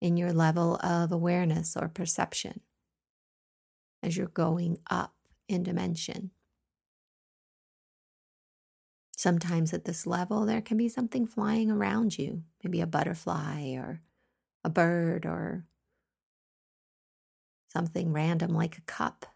in 0.00 0.16
your 0.16 0.32
level 0.32 0.76
of 0.76 1.12
awareness 1.12 1.76
or 1.76 1.88
perception 1.88 2.60
as 4.02 4.16
you're 4.16 4.28
going 4.28 4.78
up 4.90 5.14
in 5.48 5.62
dimension. 5.62 6.30
Sometimes 9.16 9.72
at 9.72 9.86
this 9.86 10.06
level, 10.06 10.44
there 10.44 10.60
can 10.60 10.76
be 10.76 10.88
something 10.88 11.26
flying 11.26 11.70
around 11.70 12.18
you, 12.18 12.42
maybe 12.62 12.80
a 12.80 12.86
butterfly 12.86 13.72
or 13.72 14.02
a 14.62 14.68
bird 14.68 15.24
or 15.24 15.64
something 17.68 18.12
random 18.12 18.52
like 18.52 18.76
a 18.76 18.82
cup. 18.82 19.26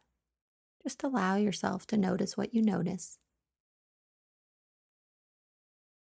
Just 0.82 1.02
allow 1.02 1.36
yourself 1.36 1.86
to 1.88 1.96
notice 1.96 2.36
what 2.36 2.54
you 2.54 2.62
notice. 2.62 3.18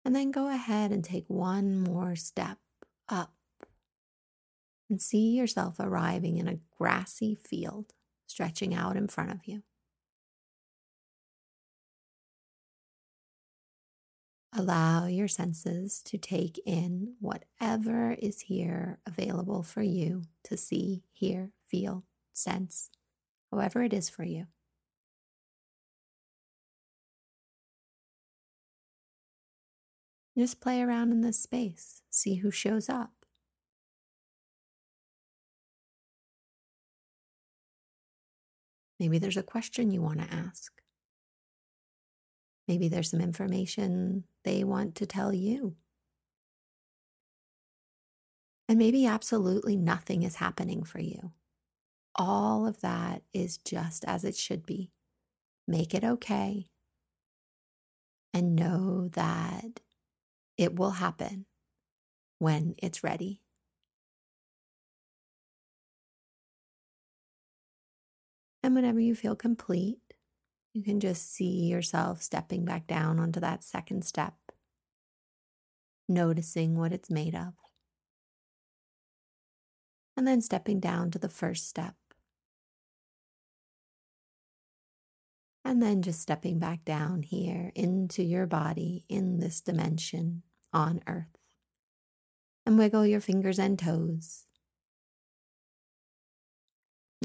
And 0.06 0.14
then 0.14 0.30
go 0.30 0.46
ahead 0.48 0.92
and 0.92 1.02
take 1.02 1.24
one 1.26 1.80
more 1.80 2.14
step 2.14 2.58
up 3.08 3.32
and 4.88 5.02
see 5.02 5.34
yourself 5.36 5.80
arriving 5.80 6.36
in 6.36 6.46
a 6.46 6.60
grassy 6.78 7.34
field 7.34 7.92
stretching 8.28 8.72
out 8.72 8.96
in 8.96 9.08
front 9.08 9.32
of 9.32 9.38
you. 9.46 9.64
Allow 14.56 15.06
your 15.06 15.26
senses 15.26 16.02
to 16.04 16.16
take 16.16 16.60
in 16.64 17.14
whatever 17.18 18.12
is 18.12 18.42
here 18.42 19.00
available 19.08 19.64
for 19.64 19.82
you 19.82 20.22
to 20.44 20.56
see, 20.56 21.02
hear, 21.10 21.50
feel, 21.66 22.04
sense, 22.32 22.90
however 23.50 23.82
it 23.82 23.92
is 23.92 24.08
for 24.08 24.22
you. 24.22 24.46
Just 30.37 30.61
play 30.61 30.83
around 30.83 31.12
in 31.12 31.22
this 31.22 31.40
space, 31.40 32.03
see 32.11 32.37
who 32.37 32.51
shows 32.51 32.88
up. 32.90 33.11
Maybe 39.01 39.18
there's 39.18 39.37
a 39.37 39.42
question 39.42 39.90
you 39.90 40.03
want 40.03 40.20
to 40.20 40.35
ask. 40.35 40.72
Maybe 42.68 42.88
there's 42.88 43.11
some 43.11 43.20
information 43.20 44.25
they 44.44 44.64
want 44.64 44.94
to 44.96 45.07
tell 45.07 45.33
you. 45.33 45.77
And 48.68 48.79
maybe 48.79 49.07
absolutely 49.07 49.77
nothing 49.77 50.22
is 50.22 50.37
happening 50.37 50.83
for 50.83 50.99
you. 50.99 51.33
All 52.14 52.66
of 52.66 52.81
that 52.81 53.22
is 53.33 53.59
just 53.59 54.05
as 54.07 54.25
it 54.25 54.37
should 54.37 54.66
be. 54.66 54.90
Make 55.68 55.94
it 55.94 56.03
okay. 56.03 56.66
And 58.35 58.57
know 58.57 59.09
that 59.09 59.81
it 60.58 60.76
will 60.76 60.92
happen 60.92 61.46
when 62.38 62.74
it's 62.78 63.04
ready. 63.04 63.42
And 68.62 68.74
whenever 68.74 68.98
you 68.98 69.14
feel 69.14 69.36
complete, 69.36 70.00
you 70.74 70.82
can 70.82 70.98
just 70.98 71.32
see 71.32 71.66
yourself 71.66 72.20
stepping 72.20 72.64
back 72.64 72.86
down 72.86 73.20
onto 73.20 73.38
that 73.40 73.62
second 73.62 74.04
step, 74.04 74.34
noticing 76.08 76.76
what 76.76 76.92
it's 76.92 77.08
made 77.08 77.34
of. 77.34 77.54
And 80.16 80.26
then 80.26 80.40
stepping 80.40 80.80
down 80.80 81.10
to 81.12 81.18
the 81.18 81.28
first 81.28 81.68
step. 81.68 81.94
And 85.64 85.80
then 85.80 86.02
just 86.02 86.20
stepping 86.20 86.58
back 86.58 86.84
down 86.84 87.22
here 87.22 87.70
into 87.74 88.22
your 88.22 88.46
body 88.46 89.04
in 89.08 89.38
this 89.38 89.60
dimension 89.60 90.42
on 90.72 91.00
earth. 91.07 91.26
And 92.64 92.79
wiggle 92.79 93.07
your 93.07 93.20
fingers 93.20 93.59
and 93.59 93.79
toes. 93.79 94.44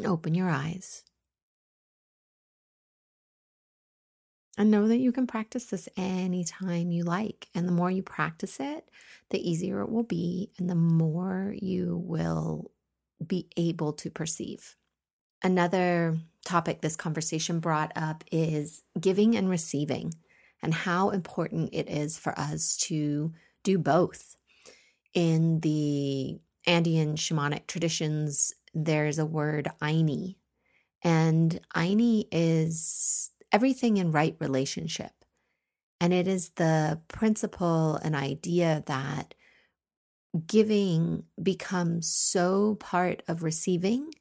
Open 0.05 0.35
your 0.35 0.49
eyes. 0.49 1.03
And 4.57 4.69
know 4.69 4.87
that 4.87 4.97
you 4.97 5.11
can 5.11 5.25
practice 5.27 5.65
this 5.65 5.89
anytime 5.97 6.91
you 6.91 7.03
like. 7.03 7.47
And 7.55 7.67
the 7.67 7.71
more 7.71 7.89
you 7.89 8.03
practice 8.03 8.59
it, 8.59 8.87
the 9.31 9.49
easier 9.49 9.81
it 9.81 9.89
will 9.89 10.03
be, 10.03 10.51
and 10.59 10.69
the 10.69 10.75
more 10.75 11.55
you 11.59 11.97
will 12.05 12.71
be 13.25 13.47
able 13.57 13.93
to 13.93 14.09
perceive. 14.11 14.75
Another 15.43 16.19
topic 16.45 16.81
this 16.81 16.95
conversation 16.95 17.59
brought 17.59 17.91
up 17.95 18.23
is 18.31 18.83
giving 18.99 19.35
and 19.35 19.49
receiving, 19.49 20.13
and 20.61 20.73
how 20.73 21.09
important 21.09 21.69
it 21.73 21.89
is 21.89 22.17
for 22.17 22.37
us 22.39 22.77
to 22.77 23.33
do 23.63 23.77
both. 23.77 24.35
In 25.13 25.59
the 25.59 26.39
Andean 26.65 27.15
shamanic 27.15 27.67
traditions, 27.67 28.53
there's 28.73 29.19
a 29.19 29.25
word 29.25 29.69
Ayni, 29.81 30.35
and 31.03 31.59
Ayni 31.75 32.27
is 32.31 33.31
everything 33.51 33.97
in 33.97 34.11
right 34.11 34.35
relationship. 34.39 35.11
And 35.99 36.13
it 36.13 36.27
is 36.27 36.49
the 36.55 37.01
principle 37.09 37.95
and 37.95 38.15
idea 38.15 38.83
that 38.87 39.35
giving 40.47 41.25
becomes 41.41 42.09
so 42.09 42.75
part 42.75 43.21
of 43.27 43.43
receiving 43.43 44.11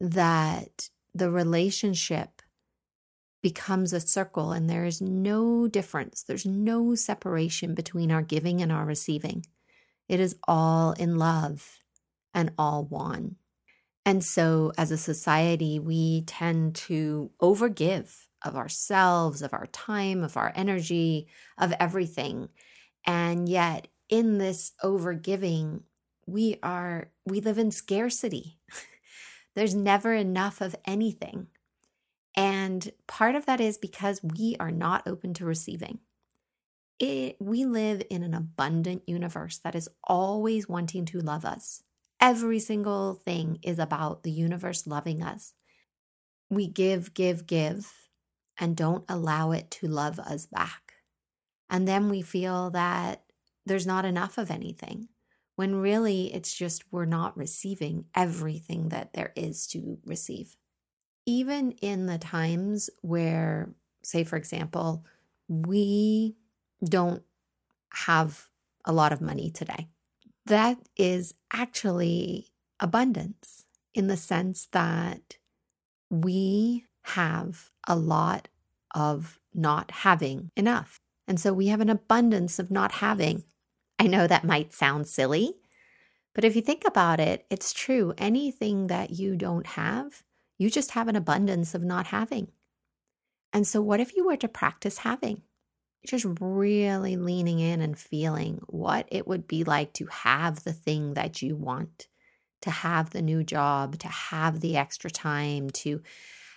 that 0.00 0.88
the 1.14 1.30
relationship 1.30 2.35
becomes 3.46 3.92
a 3.92 4.00
circle 4.00 4.50
and 4.50 4.68
there 4.68 4.84
is 4.84 5.00
no 5.00 5.68
difference. 5.68 6.24
There's 6.24 6.44
no 6.44 6.96
separation 6.96 7.76
between 7.76 8.10
our 8.10 8.20
giving 8.20 8.60
and 8.60 8.72
our 8.72 8.84
receiving. 8.84 9.46
It 10.08 10.18
is 10.18 10.34
all 10.48 10.94
in 10.94 11.16
love 11.16 11.78
and 12.34 12.50
all 12.58 12.82
one. 12.86 13.36
And 14.04 14.24
so, 14.24 14.72
as 14.76 14.90
a 14.90 14.96
society, 14.96 15.78
we 15.78 16.22
tend 16.22 16.74
to 16.86 17.30
overgive 17.40 18.12
of 18.44 18.56
ourselves, 18.56 19.42
of 19.42 19.52
our 19.52 19.66
time, 19.66 20.24
of 20.24 20.36
our 20.36 20.52
energy, 20.56 21.28
of 21.56 21.72
everything. 21.78 22.48
And 23.04 23.48
yet, 23.48 23.86
in 24.08 24.38
this 24.38 24.72
overgiving, 24.82 25.82
we 26.26 26.56
are, 26.64 27.12
we 27.24 27.40
live 27.40 27.58
in 27.58 27.70
scarcity. 27.70 28.58
There's 29.54 29.76
never 29.76 30.14
enough 30.14 30.60
of 30.60 30.74
anything. 30.84 31.46
And 32.36 32.92
part 33.06 33.34
of 33.34 33.46
that 33.46 33.60
is 33.60 33.78
because 33.78 34.22
we 34.22 34.56
are 34.60 34.70
not 34.70 35.06
open 35.06 35.32
to 35.34 35.46
receiving. 35.46 36.00
It, 36.98 37.36
we 37.40 37.64
live 37.64 38.02
in 38.10 38.22
an 38.22 38.34
abundant 38.34 39.02
universe 39.06 39.58
that 39.58 39.74
is 39.74 39.88
always 40.04 40.68
wanting 40.68 41.06
to 41.06 41.20
love 41.20 41.44
us. 41.44 41.82
Every 42.20 42.58
single 42.58 43.14
thing 43.14 43.58
is 43.62 43.78
about 43.78 44.22
the 44.22 44.30
universe 44.30 44.86
loving 44.86 45.22
us. 45.22 45.54
We 46.48 46.68
give, 46.68 47.12
give, 47.14 47.46
give, 47.46 47.92
and 48.58 48.76
don't 48.76 49.04
allow 49.08 49.52
it 49.52 49.70
to 49.72 49.88
love 49.88 50.18
us 50.18 50.46
back. 50.46 50.94
And 51.68 51.86
then 51.86 52.08
we 52.08 52.22
feel 52.22 52.70
that 52.70 53.24
there's 53.66 53.86
not 53.86 54.04
enough 54.04 54.38
of 54.38 54.50
anything, 54.50 55.08
when 55.56 55.74
really 55.74 56.32
it's 56.32 56.54
just 56.54 56.84
we're 56.90 57.04
not 57.04 57.36
receiving 57.36 58.06
everything 58.14 58.90
that 58.90 59.12
there 59.12 59.32
is 59.34 59.66
to 59.68 59.98
receive. 60.04 60.56
Even 61.26 61.72
in 61.82 62.06
the 62.06 62.18
times 62.18 62.88
where, 63.02 63.74
say, 64.02 64.24
for 64.24 64.36
example, 64.36 65.04
we 65.48 66.36
don't 66.84 67.22
have 67.92 68.48
a 68.84 68.92
lot 68.92 69.12
of 69.12 69.20
money 69.20 69.50
today 69.50 69.88
that 70.46 70.78
is 70.96 71.34
actually 71.52 72.48
abundance 72.78 73.64
in 73.94 74.06
the 74.06 74.16
sense 74.16 74.68
that 74.72 75.36
we 76.10 76.84
have 77.02 77.70
a 77.86 77.96
lot 77.96 78.48
of 78.94 79.38
not 79.54 79.90
having 79.90 80.50
enough. 80.56 81.00
And 81.26 81.40
so 81.40 81.52
we 81.52 81.66
have 81.68 81.80
an 81.80 81.90
abundance 81.90 82.58
of 82.58 82.70
not 82.70 82.92
having. 82.92 83.44
I 83.98 84.06
know 84.06 84.26
that 84.26 84.44
might 84.44 84.72
sound 84.72 85.08
silly, 85.08 85.54
but 86.34 86.44
if 86.44 86.54
you 86.54 86.62
think 86.62 86.82
about 86.86 87.18
it, 87.18 87.44
it's 87.50 87.72
true. 87.72 88.14
Anything 88.18 88.86
that 88.86 89.10
you 89.10 89.36
don't 89.36 89.66
have, 89.66 90.22
you 90.58 90.70
just 90.70 90.92
have 90.92 91.08
an 91.08 91.16
abundance 91.16 91.74
of 91.74 91.82
not 91.82 92.06
having. 92.06 92.48
And 93.52 93.66
so, 93.66 93.80
what 93.80 94.00
if 94.00 94.16
you 94.16 94.26
were 94.26 94.36
to 94.36 94.48
practice 94.48 94.98
having? 94.98 95.42
just 96.06 96.26
really 96.40 97.16
leaning 97.16 97.58
in 97.58 97.80
and 97.80 97.98
feeling 97.98 98.60
what 98.66 99.06
it 99.10 99.26
would 99.26 99.46
be 99.46 99.64
like 99.64 99.92
to 99.94 100.06
have 100.06 100.64
the 100.64 100.72
thing 100.72 101.14
that 101.14 101.42
you 101.42 101.56
want, 101.56 102.08
to 102.62 102.70
have 102.70 103.10
the 103.10 103.22
new 103.22 103.44
job, 103.44 103.98
to 103.98 104.08
have 104.08 104.60
the 104.60 104.76
extra 104.76 105.10
time, 105.10 105.68
to 105.70 106.00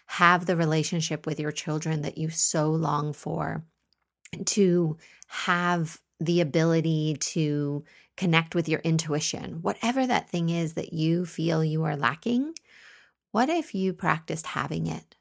have 0.06 0.46
the 0.46 0.56
relationship 0.56 1.26
with 1.26 1.40
your 1.40 1.52
children 1.52 2.02
that 2.02 2.18
you 2.18 2.30
so 2.30 2.70
long 2.70 3.14
for, 3.14 3.64
to 4.46 4.98
have 5.28 6.00
the 6.20 6.42
ability 6.42 7.16
to 7.20 7.84
connect 8.18 8.54
with 8.54 8.68
your 8.68 8.80
intuition, 8.82 9.62
whatever 9.62 10.06
that 10.06 10.30
thing 10.30 10.50
is 10.50 10.74
that 10.74 10.94
you 10.94 11.26
feel 11.26 11.64
you 11.64 11.84
are 11.84 11.96
lacking. 11.96 12.54
What 13.32 13.50
if 13.50 13.76
you 13.76 13.94
practiced 13.94 14.48
having 14.48 14.88
it? 14.88 15.16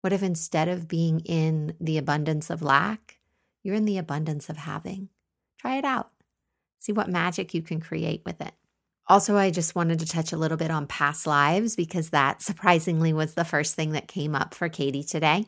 What 0.00 0.12
if 0.12 0.22
instead 0.22 0.68
of 0.68 0.88
being 0.88 1.20
in 1.20 1.74
the 1.80 1.98
abundance 1.98 2.50
of 2.50 2.62
lack, 2.62 3.18
you're 3.62 3.74
in 3.74 3.86
the 3.86 3.98
abundance 3.98 4.48
of 4.48 4.58
having. 4.58 5.08
Try 5.58 5.78
it 5.78 5.84
out. 5.84 6.10
See 6.80 6.92
what 6.92 7.08
magic 7.08 7.54
you 7.54 7.62
can 7.62 7.80
create 7.80 8.22
with 8.26 8.40
it. 8.40 8.52
Also, 9.06 9.36
I 9.36 9.50
just 9.50 9.74
wanted 9.74 9.98
to 10.00 10.06
touch 10.06 10.32
a 10.32 10.36
little 10.36 10.56
bit 10.56 10.70
on 10.70 10.86
past 10.86 11.26
lives 11.26 11.76
because 11.76 12.10
that 12.10 12.42
surprisingly 12.42 13.12
was 13.12 13.34
the 13.34 13.44
first 13.44 13.74
thing 13.74 13.92
that 13.92 14.08
came 14.08 14.34
up 14.34 14.54
for 14.54 14.68
Katie 14.68 15.02
today, 15.02 15.46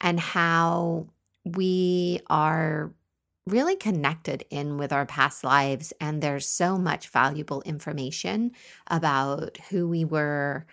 and 0.00 0.20
how 0.20 1.06
we 1.44 2.20
are 2.28 2.92
really 3.46 3.76
connected 3.76 4.44
in 4.50 4.76
with 4.76 4.92
our 4.92 5.06
past 5.06 5.42
lives. 5.42 5.92
And 6.00 6.22
there's 6.22 6.46
so 6.46 6.78
much 6.78 7.08
valuable 7.08 7.62
information 7.62 8.52
about 8.86 9.56
who 9.70 9.88
we 9.88 10.04
were 10.04 10.66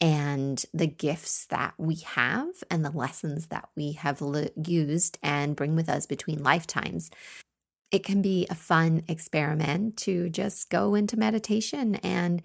and 0.00 0.64
the 0.72 0.86
gifts 0.86 1.46
that 1.46 1.74
we 1.76 1.96
have 1.96 2.48
and 2.70 2.84
the 2.84 2.90
lessons 2.90 3.48
that 3.48 3.68
we 3.76 3.92
have 3.92 4.22
used 4.66 5.18
and 5.22 5.56
bring 5.56 5.76
with 5.76 5.88
us 5.88 6.06
between 6.06 6.42
lifetimes. 6.42 7.10
It 7.90 8.04
can 8.04 8.22
be 8.22 8.46
a 8.48 8.54
fun 8.54 9.02
experiment 9.08 9.96
to 9.98 10.30
just 10.30 10.70
go 10.70 10.94
into 10.94 11.18
meditation 11.18 11.96
and 11.96 12.40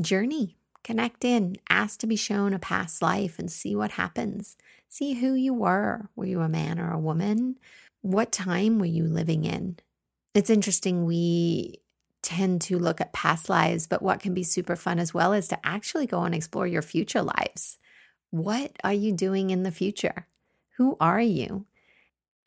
journey, 0.00 0.56
connect 0.82 1.24
in, 1.24 1.56
ask 1.68 2.00
to 2.00 2.06
be 2.06 2.16
shown 2.16 2.52
a 2.52 2.58
past 2.58 3.00
life 3.00 3.38
and 3.38 3.50
see 3.50 3.74
what 3.74 3.92
happens. 3.92 4.56
See 4.88 5.14
who 5.14 5.34
you 5.34 5.54
were. 5.54 6.08
Were 6.16 6.26
you 6.26 6.40
a 6.40 6.48
man 6.48 6.78
or 6.78 6.90
a 6.90 6.98
woman? 6.98 7.58
What 8.02 8.32
time 8.32 8.78
were 8.78 8.86
you 8.86 9.04
living 9.04 9.44
in? 9.44 9.78
It's 10.34 10.50
interesting. 10.50 11.04
We 11.04 11.80
tend 12.22 12.60
to 12.62 12.78
look 12.78 13.00
at 13.00 13.12
past 13.12 13.48
lives, 13.48 13.86
but 13.86 14.02
what 14.02 14.20
can 14.20 14.34
be 14.34 14.42
super 14.42 14.76
fun 14.76 14.98
as 14.98 15.14
well 15.14 15.32
is 15.32 15.48
to 15.48 15.66
actually 15.66 16.06
go 16.06 16.22
and 16.22 16.34
explore 16.34 16.66
your 16.66 16.82
future 16.82 17.22
lives. 17.22 17.78
What 18.30 18.72
are 18.84 18.92
you 18.92 19.12
doing 19.12 19.50
in 19.50 19.62
the 19.62 19.70
future? 19.70 20.26
Who 20.76 20.96
are 21.00 21.20
you? 21.20 21.66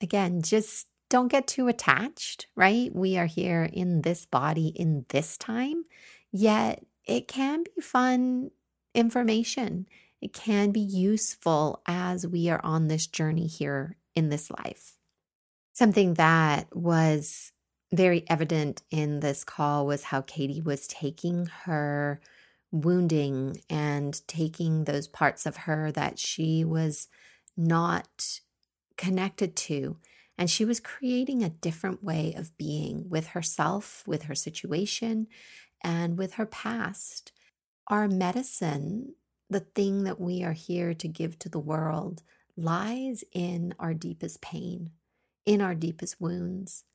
Again, 0.01 0.41
just 0.41 0.88
don't 1.09 1.27
get 1.27 1.47
too 1.47 1.67
attached, 1.67 2.47
right? 2.55 2.93
We 2.93 3.17
are 3.17 3.25
here 3.25 3.69
in 3.71 4.01
this 4.01 4.25
body 4.25 4.69
in 4.69 5.05
this 5.09 5.38
time, 5.38 5.86
yet 6.31 6.86
it 7.05 7.27
can 7.27 7.63
be 7.63 7.81
fun 7.81 8.51
information. 8.95 9.88
It 10.21 10.33
can 10.33 10.71
be 10.71 10.79
useful 10.79 11.81
as 11.86 12.25
we 12.25 12.49
are 12.49 12.62
on 12.63 12.88
this 12.88 13.07
journey 13.07 13.47
here 13.47 13.97
in 14.15 14.29
this 14.29 14.49
life. 14.49 14.97
Something 15.73 16.15
that 16.15 16.75
was 16.75 17.52
very 17.93 18.25
evident 18.27 18.82
in 18.89 19.19
this 19.19 19.43
call 19.43 19.86
was 19.86 20.06
how 20.06 20.21
Katie 20.21 20.62
was 20.62 20.88
taking 20.88 21.45
her 21.65 22.19
wounding 22.71 23.62
and 23.69 24.27
taking 24.27 24.84
those 24.84 25.08
parts 25.08 25.45
of 25.45 25.58
her 25.58 25.91
that 25.91 26.17
she 26.17 26.65
was 26.65 27.08
not 27.56 28.39
connected 28.97 29.56
to. 29.56 29.97
And 30.38 30.49
she 30.49 30.65
was 30.65 30.79
creating 30.79 31.43
a 31.43 31.49
different 31.49 32.03
way 32.03 32.34
of 32.36 32.58
being 32.58 33.08
with 33.10 33.27
herself, 33.27 34.03
with 34.08 34.23
her 34.23 34.34
situation, 34.34 35.27
and 35.84 36.17
with 36.17 36.34
her 36.34 36.47
past. 36.47 37.32
Our 37.88 38.08
medicine, 38.08 39.13
the 39.51 39.60
thing 39.60 40.03
that 40.06 40.19
we 40.19 40.43
are 40.43 40.53
here 40.53 40.95
to 40.95 41.08
give 41.08 41.38
to 41.39 41.49
the 41.49 41.60
world, 41.60 42.23
lies 42.58 43.23
in 43.32 43.75
our 43.77 43.93
deepest 43.93 44.41
pain, 44.41 44.89
in 45.45 45.62
our 45.62 45.75
deepest 45.75 46.19
wounds. 46.19 46.86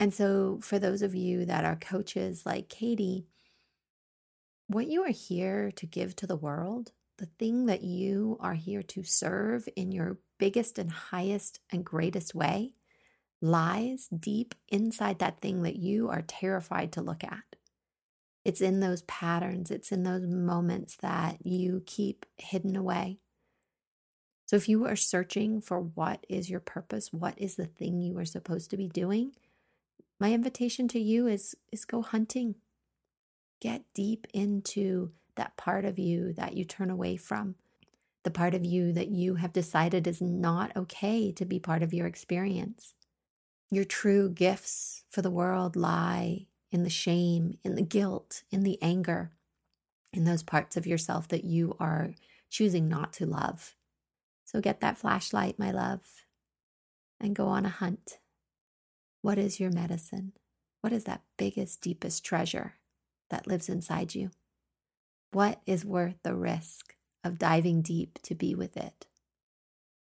And 0.00 0.14
so, 0.14 0.60
for 0.62 0.78
those 0.78 1.02
of 1.02 1.14
you 1.14 1.44
that 1.46 1.64
are 1.64 1.76
coaches 1.76 2.46
like 2.46 2.68
Katie, 2.68 3.26
what 4.68 4.86
you 4.86 5.02
are 5.02 5.10
here 5.10 5.72
to 5.72 5.86
give 5.86 6.14
to 6.16 6.26
the 6.26 6.36
world, 6.36 6.92
the 7.16 7.26
thing 7.38 7.66
that 7.66 7.82
you 7.82 8.36
are 8.40 8.54
here 8.54 8.82
to 8.82 9.02
serve 9.02 9.68
in 9.74 9.90
your 9.90 10.18
biggest 10.38 10.78
and 10.78 10.90
highest 10.90 11.58
and 11.72 11.84
greatest 11.84 12.34
way, 12.34 12.74
lies 13.40 14.08
deep 14.08 14.54
inside 14.68 15.18
that 15.18 15.40
thing 15.40 15.62
that 15.62 15.76
you 15.76 16.08
are 16.08 16.22
terrified 16.22 16.92
to 16.92 17.02
look 17.02 17.24
at. 17.24 17.56
It's 18.44 18.60
in 18.60 18.80
those 18.80 19.02
patterns, 19.02 19.70
it's 19.70 19.90
in 19.90 20.04
those 20.04 20.26
moments 20.26 20.96
that 21.02 21.44
you 21.44 21.82
keep 21.86 22.24
hidden 22.36 22.76
away. 22.76 23.18
So, 24.46 24.54
if 24.54 24.68
you 24.68 24.86
are 24.86 24.96
searching 24.96 25.60
for 25.60 25.80
what 25.80 26.24
is 26.28 26.48
your 26.48 26.60
purpose, 26.60 27.12
what 27.12 27.34
is 27.36 27.56
the 27.56 27.66
thing 27.66 28.00
you 28.00 28.16
are 28.18 28.24
supposed 28.24 28.70
to 28.70 28.76
be 28.76 28.88
doing, 28.88 29.32
my 30.20 30.32
invitation 30.32 30.88
to 30.88 31.00
you 31.00 31.26
is 31.26 31.54
is 31.72 31.84
go 31.84 32.02
hunting. 32.02 32.56
Get 33.60 33.84
deep 33.94 34.26
into 34.32 35.12
that 35.36 35.56
part 35.56 35.84
of 35.84 35.98
you 35.98 36.32
that 36.34 36.56
you 36.56 36.64
turn 36.64 36.90
away 36.90 37.16
from. 37.16 37.56
The 38.24 38.30
part 38.30 38.54
of 38.54 38.64
you 38.64 38.92
that 38.92 39.08
you 39.08 39.36
have 39.36 39.52
decided 39.52 40.06
is 40.06 40.20
not 40.20 40.76
okay 40.76 41.32
to 41.32 41.44
be 41.44 41.58
part 41.58 41.82
of 41.82 41.94
your 41.94 42.06
experience. 42.06 42.94
Your 43.70 43.84
true 43.84 44.30
gifts 44.30 45.04
for 45.08 45.22
the 45.22 45.30
world 45.30 45.76
lie 45.76 46.46
in 46.70 46.82
the 46.82 46.90
shame, 46.90 47.58
in 47.62 47.74
the 47.74 47.82
guilt, 47.82 48.42
in 48.50 48.62
the 48.62 48.78
anger, 48.82 49.32
in 50.12 50.24
those 50.24 50.42
parts 50.42 50.76
of 50.76 50.86
yourself 50.86 51.28
that 51.28 51.44
you 51.44 51.76
are 51.78 52.14
choosing 52.50 52.88
not 52.88 53.12
to 53.14 53.26
love. 53.26 53.74
So 54.44 54.60
get 54.60 54.80
that 54.80 54.98
flashlight, 54.98 55.58
my 55.58 55.70
love, 55.70 56.00
and 57.20 57.36
go 57.36 57.46
on 57.46 57.66
a 57.66 57.70
hunt. 57.70 58.18
What 59.22 59.38
is 59.38 59.58
your 59.58 59.70
medicine? 59.70 60.32
What 60.80 60.92
is 60.92 61.04
that 61.04 61.22
biggest, 61.36 61.80
deepest 61.80 62.24
treasure 62.24 62.74
that 63.30 63.46
lives 63.46 63.68
inside 63.68 64.14
you? 64.14 64.30
What 65.32 65.60
is 65.66 65.84
worth 65.84 66.16
the 66.22 66.34
risk 66.34 66.94
of 67.24 67.38
diving 67.38 67.82
deep 67.82 68.18
to 68.22 68.34
be 68.34 68.54
with 68.54 68.76
it? 68.76 69.06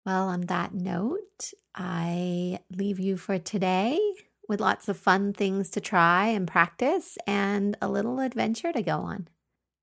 Well, 0.04 0.28
on 0.28 0.42
that 0.42 0.74
note, 0.74 1.52
I 1.74 2.58
leave 2.70 2.98
you 2.98 3.16
for 3.16 3.38
today 3.38 3.98
with 4.48 4.60
lots 4.60 4.88
of 4.88 4.98
fun 4.98 5.32
things 5.32 5.70
to 5.70 5.80
try 5.80 6.26
and 6.26 6.46
practice 6.46 7.16
and 7.26 7.76
a 7.80 7.88
little 7.88 8.20
adventure 8.20 8.72
to 8.72 8.82
go 8.82 8.98
on. 8.98 9.28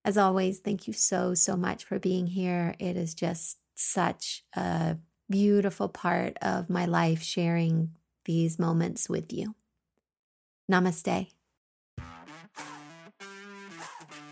As 0.05 0.17
always, 0.17 0.59
thank 0.59 0.87
you 0.87 0.93
so, 0.93 1.33
so 1.33 1.55
much 1.55 1.83
for 1.83 1.99
being 1.99 2.27
here. 2.27 2.75
It 2.79 2.97
is 2.97 3.13
just 3.15 3.57
such 3.75 4.43
a 4.55 4.97
beautiful 5.29 5.89
part 5.89 6.37
of 6.41 6.69
my 6.69 6.85
life 6.85 7.23
sharing 7.23 7.95
these 8.25 8.59
moments 8.59 9.09
with 9.09 9.33
you. 9.33 9.55
Namaste. 10.71 11.31